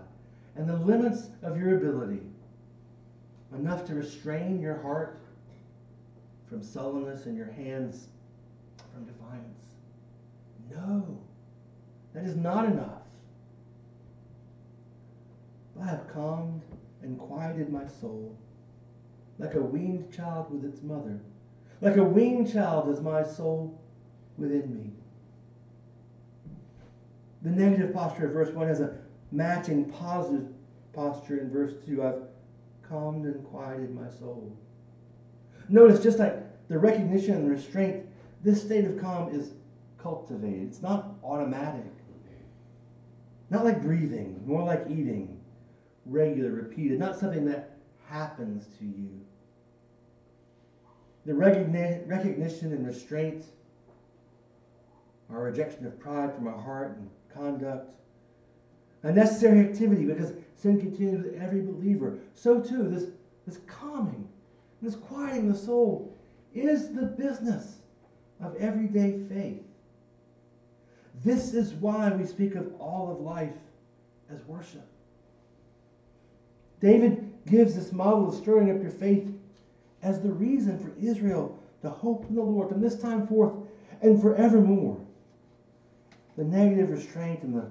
and 0.56 0.68
the 0.68 0.76
limits 0.76 1.28
of 1.42 1.58
your 1.58 1.78
ability 1.78 2.22
enough 3.54 3.86
to 3.86 3.96
restrain 3.96 4.60
your 4.60 4.82
heart 4.82 5.20
from 6.50 6.62
sullenness 6.62 7.26
and 7.26 7.38
your 7.38 7.52
hands 7.52 8.08
from 8.94 9.06
defiance. 9.06 9.66
No, 10.72 11.18
that 12.14 12.26
is 12.26 12.36
not 12.36 12.66
enough. 12.66 13.02
I 15.82 15.86
have 15.86 16.08
calmed 16.14 16.62
and 17.02 17.18
quieted 17.18 17.72
my 17.72 17.88
soul 17.88 18.36
like 19.44 19.56
a 19.56 19.62
weaned 19.62 20.12
child 20.12 20.52
with 20.52 20.64
its 20.64 20.82
mother. 20.82 21.20
Like 21.82 21.98
a 21.98 22.04
weaned 22.04 22.52
child 22.52 22.90
is 22.90 23.02
my 23.02 23.24
soul 23.24 23.78
within 24.38 24.74
me. 24.74 24.92
The 27.42 27.52
negative 27.52 27.94
posture 27.94 28.28
of 28.28 28.34
verse 28.34 28.54
1 28.54 28.68
has 28.68 28.80
a 28.80 28.96
matching 29.34 29.86
positive 29.90 30.48
posture 30.94 31.40
in 31.40 31.52
verse 31.52 31.74
2. 31.86 32.02
I've 32.02 32.22
calmed 32.88 33.26
and 33.26 33.44
quieted 33.44 33.94
my 33.94 34.08
soul. 34.08 34.56
Notice, 35.68 36.02
just 36.02 36.20
like 36.20 36.68
the 36.70 36.78
recognition 36.80 37.36
and 37.36 37.50
restraint, 37.50 38.06
this 38.44 38.62
state 38.62 38.86
of 38.86 38.98
calm 38.98 39.30
is 39.30 39.52
cultivated. 39.98 40.68
It's 40.68 40.82
not 40.82 41.16
automatic. 41.22 41.92
Not 43.50 43.66
like 43.66 43.82
breathing, 43.82 44.42
more 44.46 44.64
like 44.64 44.86
eating, 44.90 45.40
regular, 46.06 46.52
repeated, 46.52 46.98
not 46.98 47.18
something 47.18 47.46
that 47.46 47.78
happens 48.08 48.68
to 48.80 48.86
you. 48.86 49.20
The 51.26 51.34
recogni- 51.34 52.08
recognition 52.08 52.74
and 52.74 52.86
restraint, 52.86 53.46
our 55.30 55.44
rejection 55.44 55.86
of 55.86 56.00
pride 56.00 56.34
from 56.36 56.48
our 56.48 56.58
heart 56.58 56.98
and 56.98 57.10
conduct, 57.34 57.90
a 59.04 59.12
necessary 59.12 59.60
activity 59.60 60.06
because 60.06 60.34
sin 60.56 60.80
continues 60.80 61.24
with 61.24 61.42
every 61.42 61.62
believer. 61.62 62.20
So 62.36 62.60
too, 62.60 62.90
this, 62.90 63.06
this 63.46 63.60
calming, 63.68 64.28
this 64.82 64.96
quieting 64.96 65.50
the 65.50 65.58
soul 65.58 66.14
is 66.54 66.94
the 66.94 67.04
business 67.04 67.80
of 68.42 68.56
everyday 68.58 69.20
faith. 69.30 69.64
This 71.24 71.54
is 71.54 71.74
why 71.74 72.12
we 72.12 72.26
speak 72.26 72.56
of 72.56 72.74
all 72.80 73.12
of 73.12 73.20
life 73.20 73.54
as 74.30 74.44
worship. 74.46 74.86
David 76.82 77.32
gives 77.46 77.76
this 77.76 77.94
model 77.94 78.28
of 78.28 78.36
stirring 78.36 78.70
up 78.72 78.82
your 78.82 78.92
faith 78.92 79.32
as 80.04 80.22
the 80.22 80.32
reason 80.32 80.78
for 80.78 80.92
Israel 81.02 81.58
to 81.82 81.90
hope 81.90 82.26
in 82.30 82.36
the 82.36 82.42
Lord 82.42 82.70
from 82.70 82.82
this 82.82 83.00
time 83.00 83.26
forth 83.26 83.54
and 84.02 84.22
forevermore. 84.22 85.00
The 86.38 86.44
negative 86.44 86.90
restraint 86.90 87.44
and 87.44 87.56
the 87.56 87.68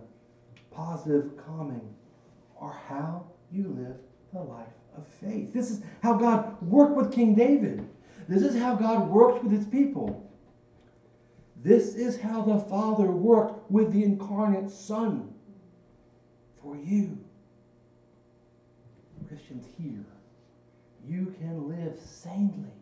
positive 0.71 1.37
calming 1.47 1.95
are 2.59 2.81
how 2.89 3.27
you 3.51 3.69
live 3.69 3.97
the 4.33 4.41
life 4.41 4.67
of 4.97 5.07
faith. 5.07 5.53
This 5.53 5.71
is 5.71 5.83
how 6.03 6.15
God 6.15 6.61
worked 6.63 6.97
with 6.97 7.13
King 7.13 7.35
David. 7.35 7.87
This 8.29 8.43
is 8.43 8.57
how 8.57 8.75
God 8.75 9.09
worked 9.09 9.43
with 9.43 9.53
his 9.53 9.67
people. 9.67 10.31
This 11.63 11.95
is 11.95 12.19
how 12.19 12.43
the 12.43 12.59
Father 12.59 13.11
worked 13.11 13.71
with 13.71 13.93
the 13.93 14.03
incarnate 14.03 14.71
Son 14.71 15.33
for 16.63 16.77
you. 16.77 17.19
Christians 19.29 19.67
here, 19.79 20.05
you 21.09 21.35
can 21.39 21.69
live 21.69 21.99
sanely 22.05 22.73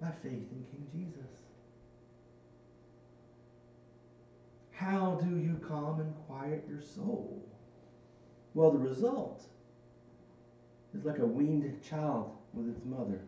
by 0.00 0.10
faith 0.22 0.46
in 0.52 0.64
King 0.70 0.86
Jesus. 0.92 1.30
How 4.72 5.18
do 5.22 5.36
you 5.36 5.60
calm 5.66 6.00
and 6.00 6.14
quiet 6.26 6.64
your 6.68 6.80
soul? 6.80 7.44
Well, 8.54 8.70
the 8.70 8.78
result 8.78 9.44
is 10.94 11.04
like 11.04 11.18
a 11.18 11.26
weaned 11.26 11.82
child 11.82 12.32
with 12.54 12.68
its 12.68 12.84
mother. 12.84 13.20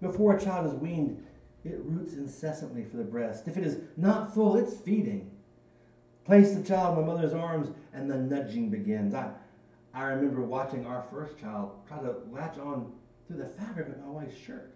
Before 0.00 0.36
a 0.36 0.40
child 0.40 0.66
is 0.66 0.74
weaned, 0.74 1.24
it 1.64 1.78
roots 1.84 2.14
incessantly 2.14 2.84
for 2.84 2.98
the 2.98 3.04
breast. 3.04 3.48
If 3.48 3.56
it 3.56 3.64
is 3.64 3.78
not 3.96 4.32
full, 4.32 4.56
it's 4.56 4.74
feeding. 4.74 5.30
Place 6.24 6.54
the 6.54 6.62
child 6.62 6.98
in 6.98 7.04
the 7.04 7.12
mother's 7.12 7.32
arms, 7.32 7.70
and 7.92 8.10
the 8.10 8.18
nudging 8.18 8.68
begins. 8.68 9.14
I, 9.14 9.30
I 9.96 10.08
remember 10.08 10.42
watching 10.42 10.84
our 10.84 11.06
first 11.10 11.38
child 11.38 11.70
try 11.88 11.98
to 12.00 12.16
latch 12.30 12.58
on 12.58 12.92
through 13.26 13.38
the 13.38 13.46
fabric 13.46 13.88
of 13.88 13.98
my 13.98 14.10
wife's 14.10 14.36
shirt. 14.36 14.74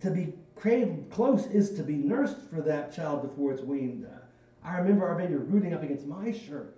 To 0.00 0.10
be 0.10 0.34
cradled 0.54 1.08
close 1.08 1.46
is 1.46 1.70
to 1.70 1.82
be 1.82 1.94
nursed 1.94 2.36
for 2.50 2.60
that 2.60 2.92
child 2.92 3.22
before 3.22 3.52
it's 3.52 3.62
weaned. 3.62 4.06
I 4.62 4.76
remember 4.76 5.06
our 5.06 5.16
baby 5.16 5.34
rooting 5.34 5.72
up 5.72 5.82
against 5.82 6.06
my 6.06 6.30
shirt. 6.30 6.76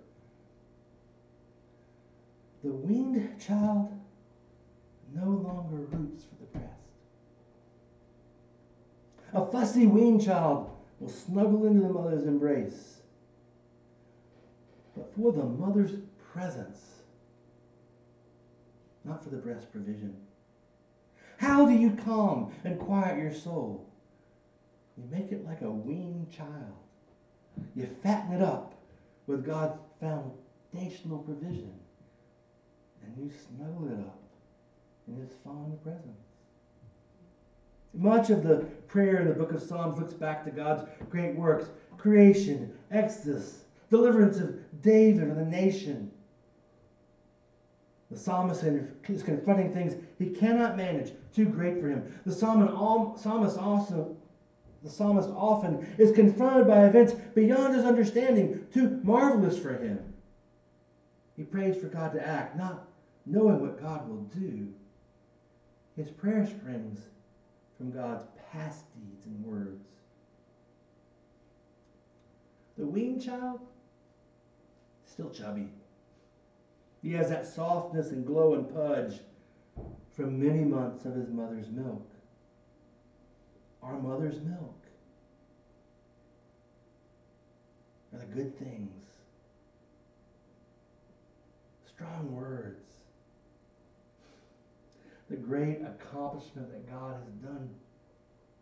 The 2.63 2.71
weaned 2.71 3.37
child 3.37 3.91
no 5.13 5.27
longer 5.27 5.87
roots 5.91 6.23
for 6.23 6.35
the 6.35 6.57
breast. 6.57 6.69
A 9.33 9.45
fussy 9.51 9.87
weaned 9.87 10.23
child 10.23 10.69
will 11.01 11.09
snuggle 11.09 11.65
into 11.65 11.81
the 11.81 11.89
mother's 11.89 12.25
embrace 12.25 12.94
but 14.95 15.13
for 15.15 15.31
the 15.31 15.43
mother's 15.43 15.99
presence, 16.33 16.79
not 19.03 19.23
for 19.23 19.29
the 19.29 19.37
breast 19.37 19.71
provision. 19.71 20.15
How 21.37 21.65
do 21.65 21.73
you 21.73 21.91
calm 22.05 22.53
and 22.63 22.79
quiet 22.79 23.19
your 23.19 23.33
soul? 23.33 23.87
You 24.97 25.03
make 25.11 25.31
it 25.31 25.45
like 25.45 25.61
a 25.61 25.69
weaned 25.69 26.31
child. 26.31 26.51
You 27.75 27.89
fatten 28.01 28.33
it 28.33 28.41
up 28.41 28.75
with 29.27 29.45
God's 29.45 29.77
foundational 29.99 31.19
provision. 31.19 31.73
And 33.03 33.17
you 33.17 33.31
snuggle 33.47 33.89
it 33.89 33.99
up 33.99 34.19
in 35.07 35.17
his 35.17 35.31
fond 35.43 35.81
presence. 35.83 36.03
Much 37.93 38.29
of 38.29 38.43
the 38.43 38.65
prayer 38.87 39.19
in 39.21 39.27
the 39.27 39.33
book 39.33 39.51
of 39.51 39.61
Psalms 39.61 39.99
looks 39.99 40.13
back 40.13 40.43
to 40.45 40.51
God's 40.51 40.87
great 41.09 41.35
works 41.35 41.67
creation, 41.97 42.71
Exodus, 42.91 43.64
deliverance 43.89 44.37
of 44.37 44.55
David 44.81 45.27
and 45.27 45.37
the 45.37 45.45
nation. 45.45 46.11
The 48.11 48.17
psalmist 48.17 48.63
is 48.63 49.23
confronting 49.23 49.71
things 49.71 49.95
he 50.19 50.29
cannot 50.29 50.77
manage, 50.77 51.11
too 51.33 51.45
great 51.45 51.79
for 51.79 51.89
him. 51.89 52.03
The 52.25 52.31
psalmist 52.31 53.57
also 53.57 54.15
the 54.85 54.91
psalmist 54.91 55.29
often 55.29 55.83
is 55.97 56.11
confronted 56.11 56.67
by 56.67 56.85
events 56.85 57.13
beyond 57.33 57.73
his 57.73 57.83
understanding, 57.83 58.67
too 58.71 59.01
marvelous 59.03 59.57
for 59.57 59.75
him. 59.75 60.13
He 61.35 61.43
prays 61.43 61.75
for 61.75 61.87
God 61.87 62.13
to 62.13 62.25
act, 62.25 62.55
not 62.55 62.87
knowing 63.25 63.59
what 63.59 63.81
God 63.81 64.07
will 64.07 64.21
do. 64.25 64.71
His 65.95 66.11
prayer 66.11 66.45
springs 66.45 66.99
from 67.77 67.91
God's 67.91 68.25
past 68.51 68.85
deeds 68.93 69.25
and 69.25 69.43
words. 69.43 69.87
The 72.77 72.85
weaned 72.85 73.23
child 73.23 73.61
still 75.15 75.29
chubby. 75.29 75.69
He 77.01 77.13
has 77.13 77.29
that 77.29 77.47
softness 77.47 78.11
and 78.11 78.25
glow 78.25 78.55
and 78.55 78.73
pudge 78.73 79.21
from 80.13 80.43
many 80.43 80.65
months 80.65 81.05
of 81.05 81.15
his 81.15 81.29
mother's 81.29 81.69
milk. 81.69 82.05
Our 83.81 83.97
mother's 83.97 84.41
milk 84.41 84.75
are 88.13 88.19
the 88.19 88.25
good 88.25 88.59
things, 88.59 89.05
strong 91.87 92.35
words, 92.35 92.83
the 95.29 95.37
great 95.37 95.79
accomplishment 95.81 96.69
that 96.71 96.91
God 96.91 97.15
has 97.23 97.33
done 97.35 97.69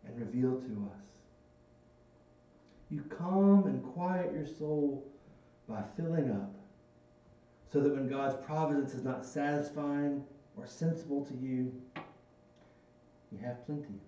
and 0.06 0.20
revealed 0.20 0.62
to 0.66 0.88
us. 0.94 1.04
You 2.90 3.02
calm 3.18 3.66
and 3.66 3.82
quiet 3.82 4.32
your 4.32 4.46
soul 4.46 5.04
by 5.68 5.82
filling 5.96 6.30
up 6.30 6.54
so 7.72 7.80
that 7.80 7.94
when 7.94 8.08
God's 8.08 8.36
providence 8.44 8.94
is 8.94 9.02
not 9.02 9.24
satisfying 9.24 10.22
or 10.56 10.66
sensible 10.66 11.24
to 11.24 11.34
you, 11.34 11.72
you 13.32 13.38
have 13.44 13.64
plenty. 13.66 14.00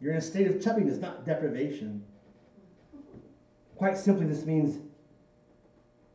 You're 0.00 0.12
in 0.12 0.18
a 0.18 0.22
state 0.22 0.46
of 0.48 0.56
chubbiness, 0.56 1.00
not 1.00 1.24
deprivation. 1.24 2.04
Quite 3.76 3.96
simply, 3.96 4.26
this 4.26 4.44
means 4.44 4.78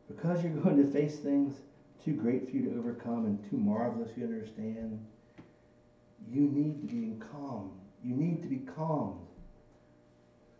because 0.08 0.42
you're 0.42 0.52
going 0.52 0.76
to 0.76 0.90
face 0.90 1.18
things 1.18 1.56
too 2.04 2.12
great 2.12 2.48
for 2.48 2.56
you 2.56 2.70
to 2.70 2.78
overcome 2.78 3.26
and 3.26 3.50
too 3.50 3.56
marvelous 3.56 4.10
you 4.16 4.24
understand, 4.24 5.04
you 6.28 6.42
need 6.42 6.80
to 6.80 6.94
be 6.94 7.16
calm. 7.32 7.72
You 8.02 8.14
need 8.14 8.42
to 8.42 8.48
be 8.48 8.58
calmed 8.58 9.26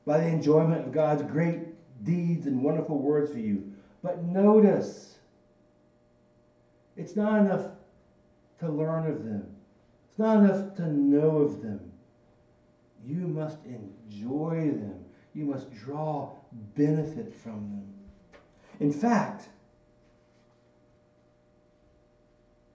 by 0.06 0.18
the 0.18 0.26
enjoyment 0.26 0.86
of 0.86 0.92
God's 0.92 1.22
great 1.22 1.69
deeds 2.04 2.46
and 2.46 2.62
wonderful 2.62 2.98
words 2.98 3.30
for 3.30 3.38
you. 3.38 3.72
But 4.02 4.24
notice, 4.24 5.18
it's 6.96 7.16
not 7.16 7.40
enough 7.40 7.66
to 8.60 8.70
learn 8.70 9.06
of 9.06 9.24
them. 9.24 9.46
It's 10.08 10.18
not 10.18 10.38
enough 10.38 10.74
to 10.76 10.92
know 10.92 11.38
of 11.38 11.62
them. 11.62 11.80
You 13.04 13.26
must 13.26 13.58
enjoy 13.64 14.70
them. 14.72 15.04
You 15.34 15.44
must 15.46 15.72
draw 15.72 16.30
benefit 16.74 17.34
from 17.34 17.54
them. 17.70 17.86
In 18.80 18.92
fact, 18.92 19.48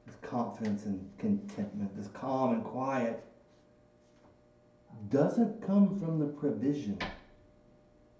this 0.05 0.15
confidence 0.21 0.85
and 0.85 1.09
contentment, 1.17 1.95
this 1.95 2.07
calm 2.07 2.53
and 2.53 2.63
quiet, 2.63 3.23
doesn't 5.09 5.65
come 5.65 5.99
from 5.99 6.19
the 6.19 6.25
provision, 6.25 6.97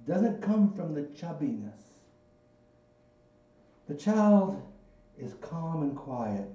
doesn't 0.07 0.41
come 0.41 0.73
from 0.73 0.93
the 0.93 1.01
chubbiness. 1.01 1.79
The 3.87 3.95
child 3.95 4.61
is 5.17 5.33
calm 5.41 5.83
and 5.83 5.95
quiet 5.95 6.49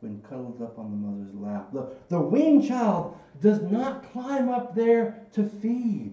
when 0.00 0.20
cuddled 0.22 0.60
up 0.62 0.78
on 0.78 0.90
the 0.90 0.96
mother's 0.96 1.34
lap. 1.34 1.72
The, 1.72 1.88
the 2.08 2.20
weaned 2.20 2.66
child 2.66 3.16
does 3.40 3.62
not 3.62 4.10
climb 4.12 4.50
up 4.50 4.74
there 4.74 5.22
to 5.32 5.44
feed. 5.44 6.12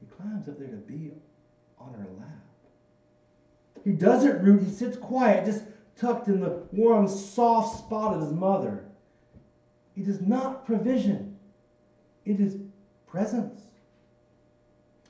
He 0.00 0.06
climbs 0.06 0.48
up 0.48 0.58
there 0.58 0.68
to 0.68 0.76
be 0.76 1.12
on 1.78 1.92
her 1.92 2.06
lap. 2.18 2.40
He 3.84 3.92
doesn't 3.92 4.42
root, 4.42 4.62
he 4.62 4.70
sits 4.70 4.96
quiet, 4.96 5.44
just 5.44 5.64
tucked 5.96 6.28
in 6.28 6.40
the 6.40 6.62
warm, 6.72 7.08
soft 7.08 7.78
spot 7.78 8.14
of 8.14 8.22
his 8.22 8.32
mother. 8.32 8.84
It 9.96 10.08
is 10.08 10.20
not 10.20 10.64
provision, 10.64 11.36
it 12.24 12.40
is 12.40 12.56
presence. 13.06 13.69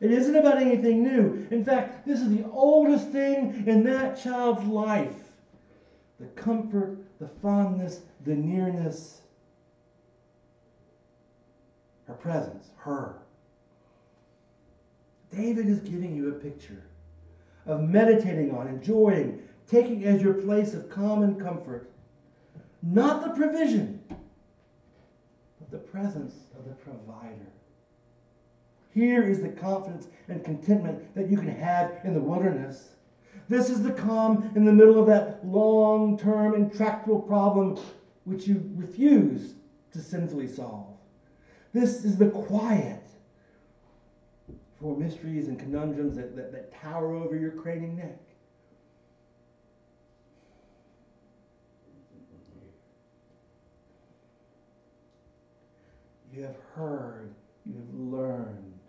It 0.00 0.10
isn't 0.10 0.34
about 0.34 0.58
anything 0.58 1.02
new. 1.02 1.46
In 1.50 1.64
fact, 1.64 2.06
this 2.06 2.20
is 2.20 2.34
the 2.34 2.48
oldest 2.50 3.10
thing 3.10 3.64
in 3.66 3.84
that 3.84 4.20
child's 4.20 4.64
life 4.64 5.14
the 6.18 6.26
comfort, 6.26 6.98
the 7.18 7.28
fondness, 7.40 8.00
the 8.24 8.34
nearness, 8.34 9.22
her 12.06 12.12
presence, 12.12 12.68
her. 12.76 13.16
David 15.30 15.66
is 15.66 15.78
giving 15.80 16.14
you 16.14 16.28
a 16.28 16.32
picture 16.32 16.82
of 17.64 17.80
meditating 17.82 18.54
on, 18.54 18.68
enjoying, 18.68 19.40
taking 19.66 20.04
as 20.04 20.20
your 20.20 20.34
place 20.34 20.74
of 20.74 20.90
calm 20.90 21.22
and 21.22 21.40
comfort, 21.40 21.90
not 22.82 23.24
the 23.24 23.30
provision, 23.30 24.00
but 24.08 25.70
the 25.70 25.78
presence 25.78 26.34
of 26.58 26.64
the 26.66 26.74
provider. 26.74 27.50
Here 28.92 29.22
is 29.22 29.40
the 29.40 29.48
confidence 29.48 30.09
and 30.29 30.44
contentment 30.44 31.14
that 31.14 31.31
you 31.31 31.37
can 31.37 31.48
have 31.48 32.00
in 32.05 32.14
the 32.14 32.20
wilderness. 32.20 32.90
This 33.48 33.70
is 33.70 33.83
the 33.83 33.92
calm 33.92 34.50
in 34.55 34.64
the 34.64 34.72
middle 34.72 34.98
of 34.98 35.07
that 35.07 35.46
long 35.46 36.18
term, 36.18 36.55
intractable 36.55 37.20
problem 37.20 37.79
which 38.24 38.46
you 38.46 38.70
refuse 38.74 39.55
to 39.92 40.00
sinfully 40.00 40.46
solve. 40.46 40.87
This 41.72 42.05
is 42.05 42.16
the 42.16 42.31
quiet 42.31 43.03
for 44.81 44.96
mysteries 44.96 45.48
and 45.48 45.59
conundrums 45.59 46.16
that, 46.16 46.35
that, 46.37 46.53
that 46.53 46.72
tower 46.72 47.14
over 47.14 47.37
your 47.37 47.53
craning 47.53 47.96
neck. 47.96 48.18
You 56.33 56.42
have 56.42 56.57
heard, 56.74 57.35
you 57.66 57.74
have 57.74 57.94
learned. 57.94 58.79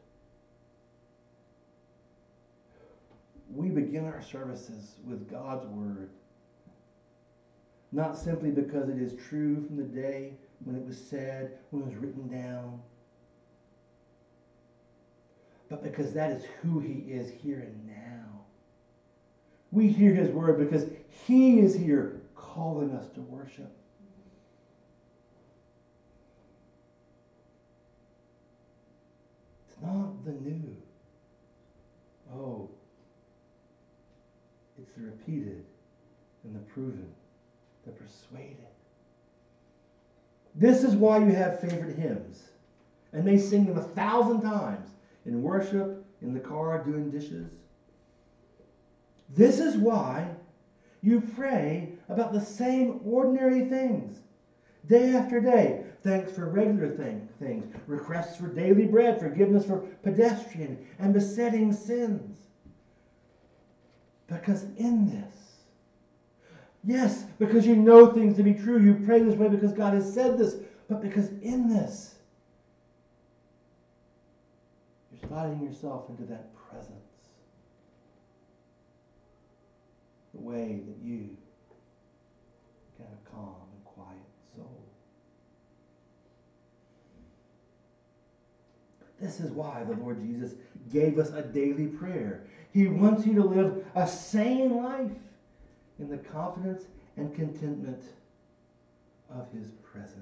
We 3.53 3.69
begin 3.69 4.05
our 4.05 4.21
services 4.21 4.95
with 5.05 5.29
God's 5.29 5.65
Word, 5.65 6.09
not 7.91 8.17
simply 8.17 8.49
because 8.49 8.87
it 8.87 8.97
is 8.97 9.13
true 9.13 9.65
from 9.65 9.77
the 9.77 9.83
day 9.83 10.33
when 10.63 10.75
it 10.75 10.85
was 10.85 10.97
said, 10.97 11.57
when 11.69 11.83
it 11.83 11.85
was 11.85 11.95
written 11.95 12.29
down, 12.29 12.79
but 15.69 15.83
because 15.83 16.13
that 16.13 16.31
is 16.31 16.45
who 16.61 16.79
He 16.79 17.11
is 17.11 17.29
here 17.29 17.59
and 17.59 17.87
now. 17.87 18.41
We 19.71 19.87
hear 19.87 20.13
His 20.13 20.29
Word 20.29 20.57
because 20.57 20.85
He 21.25 21.59
is 21.59 21.75
here 21.75 22.21
calling 22.35 22.91
us 22.91 23.09
to 23.09 23.21
worship. 23.21 23.71
It's 29.67 29.81
not 29.81 30.23
the 30.25 30.33
new. 30.33 30.75
Oh, 32.33 32.69
it's 34.91 34.99
the 34.99 35.05
repeated 35.05 35.63
and 36.43 36.55
the 36.55 36.59
proven, 36.59 37.07
the 37.85 37.91
persuaded. 37.91 38.57
This 40.55 40.83
is 40.83 40.95
why 40.95 41.19
you 41.19 41.33
have 41.33 41.61
favorite 41.61 41.97
hymns. 41.97 42.49
And 43.13 43.25
they 43.25 43.37
sing 43.37 43.65
them 43.65 43.77
a 43.77 43.81
thousand 43.81 44.41
times 44.41 44.89
in 45.25 45.41
worship, 45.41 46.05
in 46.21 46.33
the 46.33 46.39
car, 46.39 46.77
doing 46.77 47.09
dishes. 47.09 47.47
This 49.33 49.59
is 49.59 49.77
why 49.77 50.35
you 51.01 51.21
pray 51.35 51.87
about 52.09 52.33
the 52.33 52.41
same 52.41 52.99
ordinary 53.03 53.61
things 53.61 54.19
day 54.87 55.09
after 55.09 55.39
day 55.39 55.79
thanks 56.01 56.31
for 56.31 56.47
regular 56.47 56.89
thing, 56.89 57.21
things, 57.39 57.65
requests 57.85 58.35
for 58.35 58.47
daily 58.47 58.85
bread, 58.85 59.19
forgiveness 59.19 59.63
for 59.63 59.77
pedestrian 60.01 60.77
and 60.99 61.13
besetting 61.13 61.71
sins. 61.71 62.50
Because 64.31 64.63
in 64.77 65.07
this, 65.07 65.57
yes, 66.85 67.25
because 67.37 67.67
you 67.67 67.75
know 67.75 68.07
things 68.07 68.37
to 68.37 68.43
be 68.43 68.53
true, 68.53 68.79
you 68.79 69.03
pray 69.05 69.19
this 69.19 69.35
way 69.35 69.49
because 69.49 69.73
God 69.73 69.93
has 69.93 70.11
said 70.11 70.37
this, 70.37 70.55
but 70.87 71.01
because 71.01 71.27
in 71.41 71.67
this, 71.67 72.15
you're 75.11 75.27
sliding 75.27 75.61
yourself 75.61 76.09
into 76.09 76.23
that 76.23 76.47
presence. 76.55 76.95
The 80.33 80.39
way 80.39 80.79
that 80.87 81.05
you 81.05 81.35
can 82.95 83.05
have 83.05 83.17
a 83.25 83.29
calm 83.29 83.67
and 83.73 83.83
quiet 83.83 84.17
soul. 84.55 84.81
This 89.19 89.41
is 89.41 89.51
why 89.51 89.83
the 89.83 89.95
Lord 89.95 90.21
Jesus 90.21 90.53
gave 90.89 91.19
us 91.19 91.31
a 91.33 91.41
daily 91.41 91.87
prayer. 91.87 92.45
He 92.73 92.87
wants 92.87 93.25
you 93.25 93.33
to 93.35 93.43
live 93.43 93.85
a 93.95 94.07
sane 94.07 94.81
life 94.81 95.11
in 95.99 96.09
the 96.09 96.17
confidence 96.17 96.83
and 97.17 97.35
contentment 97.35 98.03
of 99.29 99.51
his 99.51 99.67
presence. 99.83 100.17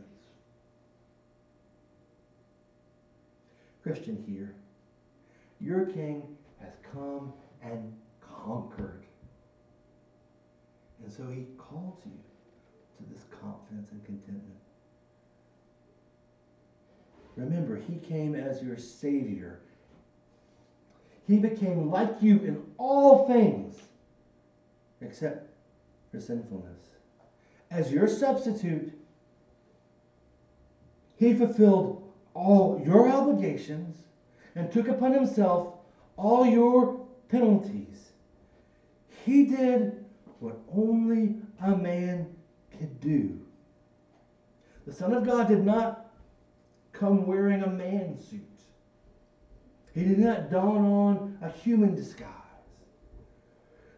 Christian 3.84 4.24
here, 4.28 4.56
your 5.62 5.86
king 5.86 6.38
has 6.60 6.74
come 6.92 7.34
and 7.64 7.94
conquered. 8.22 9.04
And 11.04 11.12
so 11.12 11.28
he 11.28 11.46
calls 11.58 12.00
you 12.06 12.12
to 12.98 13.14
this 13.14 13.24
confidence 13.42 13.92
and 13.92 14.04
contentment. 14.06 14.44
Remember, 17.36 17.78
he 17.78 17.96
came 17.98 18.36
as 18.36 18.62
your 18.62 18.78
Savior. 18.78 19.62
He 21.30 21.38
became 21.38 21.92
like 21.92 22.16
you 22.22 22.40
in 22.40 22.64
all 22.80 23.28
things 23.28 23.80
except 25.00 25.48
for 26.10 26.20
sinfulness. 26.20 26.80
As 27.70 27.92
your 27.92 28.08
substitute, 28.08 28.92
he 31.18 31.36
fulfilled 31.36 32.12
all 32.34 32.82
your 32.84 33.08
obligations 33.08 33.98
and 34.56 34.72
took 34.72 34.88
upon 34.88 35.14
himself 35.14 35.76
all 36.18 36.48
your 36.48 37.06
penalties. 37.28 38.10
He 39.24 39.46
did 39.46 40.04
what 40.40 40.58
only 40.74 41.36
a 41.62 41.76
man 41.76 42.28
could 42.76 43.00
do. 43.00 43.40
The 44.88 44.94
Son 44.94 45.14
of 45.14 45.28
God 45.28 45.48
did 45.48 45.64
not 45.64 46.10
come 46.92 47.28
wearing 47.28 47.62
a 47.62 47.70
man 47.70 48.18
suit. 48.20 48.49
He 49.94 50.04
did 50.04 50.20
not 50.20 50.52
don 50.52 50.86
on 50.86 51.38
a 51.42 51.50
human 51.50 51.96
disguise. 51.96 52.30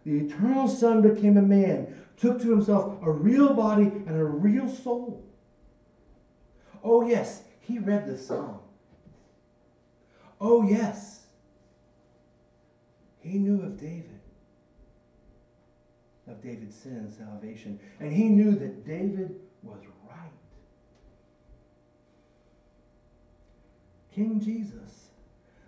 The 0.06 0.26
eternal 0.26 0.68
Son 0.68 1.02
became 1.02 1.38
a 1.38 1.42
man, 1.42 1.96
took 2.18 2.42
to 2.42 2.50
himself 2.50 2.98
a 3.04 3.12
real 3.12 3.54
body 3.54 3.84
and 3.84 4.16
a 4.16 4.24
real 4.24 4.68
soul. 4.68 5.24
Oh, 6.84 7.08
yes, 7.08 7.44
He 7.60 7.78
read 7.78 8.08
the 8.08 8.18
psalm. 8.18 8.60
Oh, 10.40 10.64
yes. 10.64 11.22
He 13.20 13.38
knew 13.38 13.62
of 13.62 13.80
David, 13.80 14.20
of 16.28 16.42
David's 16.42 16.76
sin 16.76 16.94
and 16.94 17.14
salvation. 17.14 17.80
And 18.00 18.12
he 18.12 18.30
knew 18.30 18.56
that 18.56 18.84
David 18.84 19.40
was 19.62 19.80
right. 20.10 20.32
King 24.12 24.40
Jesus 24.40 25.11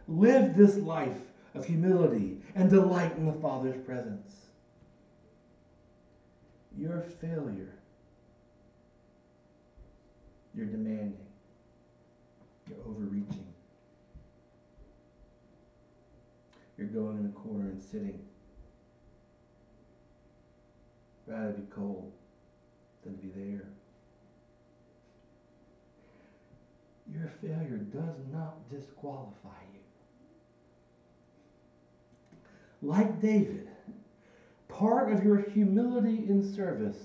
lived 0.07 0.55
this 0.55 0.77
life 0.77 1.21
of 1.53 1.65
humility 1.65 2.37
and 2.55 2.69
delight 2.69 3.15
in 3.17 3.25
the 3.25 3.33
Father's 3.33 3.77
presence. 3.85 4.47
Your 6.77 7.01
failure, 7.01 7.75
you're 10.55 10.65
demanding, 10.65 11.15
you're 12.67 12.79
overreaching, 12.87 13.45
you're 16.77 16.87
going 16.87 17.19
in 17.19 17.25
a 17.25 17.39
corner 17.39 17.69
and 17.69 17.81
sitting. 17.81 18.19
Rather 21.27 21.51
be 21.51 21.63
cold 21.69 22.11
than 23.03 23.15
to 23.15 23.21
be 23.21 23.29
there. 23.29 23.65
Your 27.13 27.29
failure 27.41 27.77
does 27.77 28.17
not 28.31 28.69
disqualify 28.69 29.61
you. 29.73 29.82
Like 32.83 33.21
David, 33.21 33.69
part 34.67 35.13
of 35.13 35.23
your 35.23 35.37
humility 35.37 36.25
in 36.27 36.53
service 36.53 36.99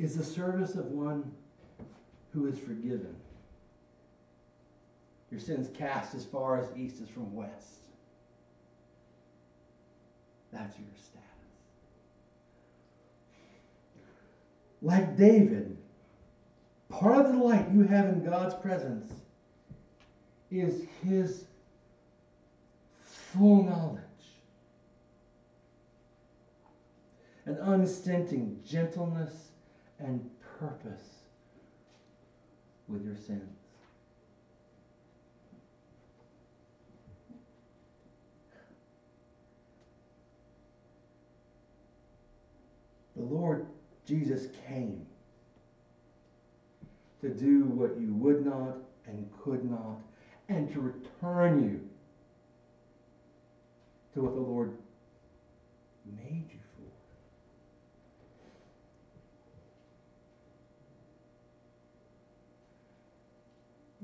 is 0.00 0.16
the 0.16 0.24
service 0.24 0.74
of 0.74 0.86
one 0.86 1.30
who 2.32 2.46
is 2.48 2.58
forgiven. 2.58 3.14
Your 5.30 5.38
sins 5.38 5.70
cast 5.72 6.16
as 6.16 6.24
far 6.24 6.58
as 6.58 6.66
east 6.76 7.00
is 7.00 7.08
from 7.08 7.32
west. 7.32 7.84
That's 10.52 10.76
your 10.76 10.88
status. 10.96 11.22
Like 14.82 15.16
David, 15.16 15.76
part 16.88 17.24
of 17.24 17.32
the 17.32 17.38
light 17.38 17.70
you 17.72 17.82
have 17.84 18.08
in 18.08 18.24
God's 18.24 18.54
presence 18.54 19.12
is 20.60 20.84
his 21.02 21.44
full 23.02 23.64
knowledge, 23.64 24.00
an 27.46 27.56
unstinting 27.56 28.60
gentleness 28.64 29.48
and 29.98 30.30
purpose 30.58 31.24
with 32.88 33.04
your 33.04 33.16
sins. 33.16 33.58
The 43.16 43.22
Lord 43.22 43.66
Jesus 44.06 44.48
came 44.68 45.06
to 47.20 47.30
do 47.30 47.64
what 47.64 47.98
you 47.98 48.12
would 48.14 48.44
not 48.44 48.76
and 49.06 49.30
could 49.42 49.64
not, 49.70 50.00
and 50.48 50.72
to 50.72 50.80
return 50.80 51.62
you 51.62 51.80
to 54.12 54.20
what 54.20 54.34
the 54.34 54.40
Lord 54.40 54.76
made 56.16 56.46
you 56.50 56.58
for. 56.76 56.90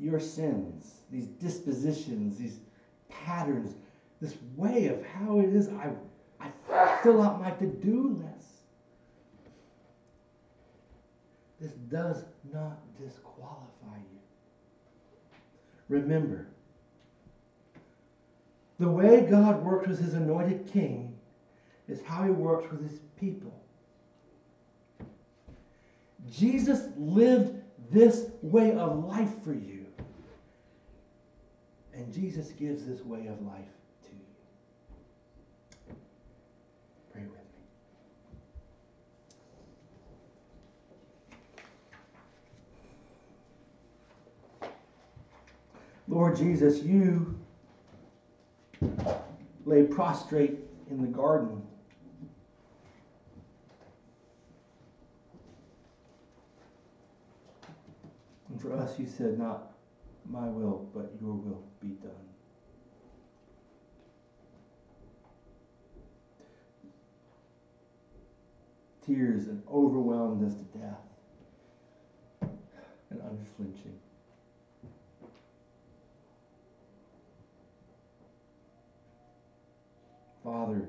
Your 0.02 0.18
sins, 0.18 0.94
these 1.12 1.26
dispositions, 1.26 2.38
these 2.38 2.58
patterns, 3.08 3.74
this 4.20 4.34
way 4.56 4.88
of 4.88 5.04
how 5.04 5.40
it 5.40 5.50
is 5.50 5.68
I, 5.68 5.90
I 6.40 6.50
fill 7.02 7.22
out 7.22 7.40
my 7.40 7.50
to 7.50 7.66
do 7.66 8.18
list. 8.22 8.50
This 11.60 11.72
does 11.72 12.24
not 12.52 12.78
disqualify. 12.98 13.69
Remember, 15.90 16.46
the 18.78 18.88
way 18.88 19.26
God 19.28 19.62
works 19.64 19.88
with 19.88 20.00
his 20.00 20.14
anointed 20.14 20.70
king 20.72 21.18
is 21.88 22.00
how 22.02 22.22
he 22.22 22.30
works 22.30 22.70
with 22.70 22.88
his 22.88 23.00
people. 23.18 23.52
Jesus 26.30 26.88
lived 26.96 27.60
this 27.90 28.26
way 28.40 28.72
of 28.76 29.04
life 29.04 29.42
for 29.42 29.52
you. 29.52 29.84
And 31.92 32.14
Jesus 32.14 32.52
gives 32.52 32.86
this 32.86 33.00
way 33.04 33.26
of 33.26 33.42
life 33.44 33.64
to 34.04 34.10
you. 34.12 35.96
Pray 37.12 37.22
with 37.22 37.32
me. 37.32 37.48
Lord 46.10 46.36
Jesus, 46.36 46.82
you 46.82 47.38
lay 49.64 49.84
prostrate 49.84 50.58
in 50.90 51.00
the 51.00 51.06
garden. 51.06 51.62
And 58.48 58.60
for 58.60 58.72
us, 58.72 58.98
you 58.98 59.06
said, 59.06 59.38
Not 59.38 59.70
my 60.28 60.48
will, 60.48 60.90
but 60.92 61.12
your 61.20 61.32
will 61.32 61.62
be 61.80 61.90
done. 62.02 62.10
Tears 69.06 69.46
and 69.46 69.62
overwhelmed 69.72 70.44
us 70.44 70.56
to 70.56 70.64
death 70.76 71.04
and 73.10 73.20
unflinching. 73.20 73.94
Father, 80.42 80.88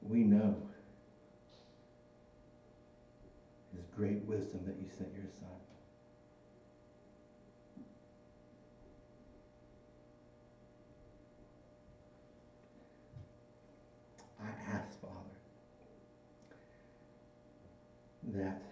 we 0.00 0.20
know 0.20 0.56
His 3.76 3.84
great 3.94 4.24
wisdom 4.24 4.60
that 4.66 4.76
you 4.80 4.88
sent 4.96 5.12
your 5.14 5.26
Son. 5.40 5.48
I 14.40 14.48
ask, 14.72 15.00
Father, 15.00 15.14
that 18.34 18.62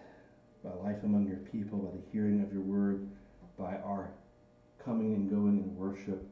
by 0.63 0.71
life 0.71 1.03
among 1.03 1.27
your 1.27 1.37
people, 1.37 1.77
by 1.79 1.91
the 1.91 2.03
hearing 2.11 2.41
of 2.41 2.51
your 2.51 2.63
word, 2.63 3.07
by 3.57 3.77
our 3.77 4.09
coming 4.83 5.13
and 5.13 5.29
going 5.29 5.57
in 5.57 5.75
worship, 5.75 6.23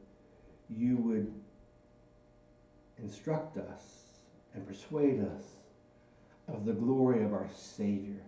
you 0.68 0.96
would 0.96 1.32
instruct 2.98 3.56
us 3.56 3.84
and 4.54 4.66
persuade 4.66 5.20
us 5.20 5.42
of 6.48 6.64
the 6.64 6.72
glory 6.72 7.22
of 7.24 7.32
our 7.32 7.48
Savior. 7.54 8.22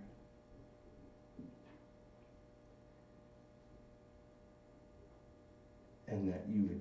And 6.09 6.31
that 6.31 6.45
you 6.49 6.63
would 6.63 6.81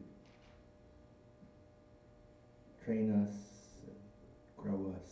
train 2.84 3.26
us 3.26 3.52
grow 4.62 4.94
us 4.96 5.12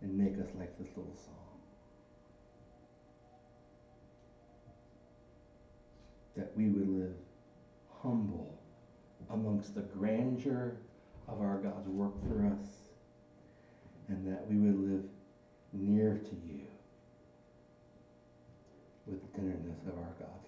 and 0.00 0.16
make 0.18 0.34
us 0.34 0.50
like 0.58 0.76
this 0.78 0.88
little 0.96 1.14
song. 1.16 1.31
That 6.36 6.52
we 6.56 6.68
would 6.68 6.88
live 6.88 7.14
humble 8.02 8.58
amongst 9.30 9.74
the 9.74 9.82
grandeur 9.82 10.76
of 11.28 11.40
our 11.40 11.58
God's 11.58 11.88
work 11.88 12.20
for 12.26 12.46
us, 12.46 12.68
and 14.08 14.26
that 14.26 14.46
we 14.48 14.56
would 14.56 14.78
live 14.80 15.04
near 15.72 16.14
to 16.18 16.34
you 16.46 16.60
with 19.06 19.22
the 19.22 19.38
tenderness 19.38 19.80
of 19.86 19.96
our 19.98 20.14
God's 20.18 20.41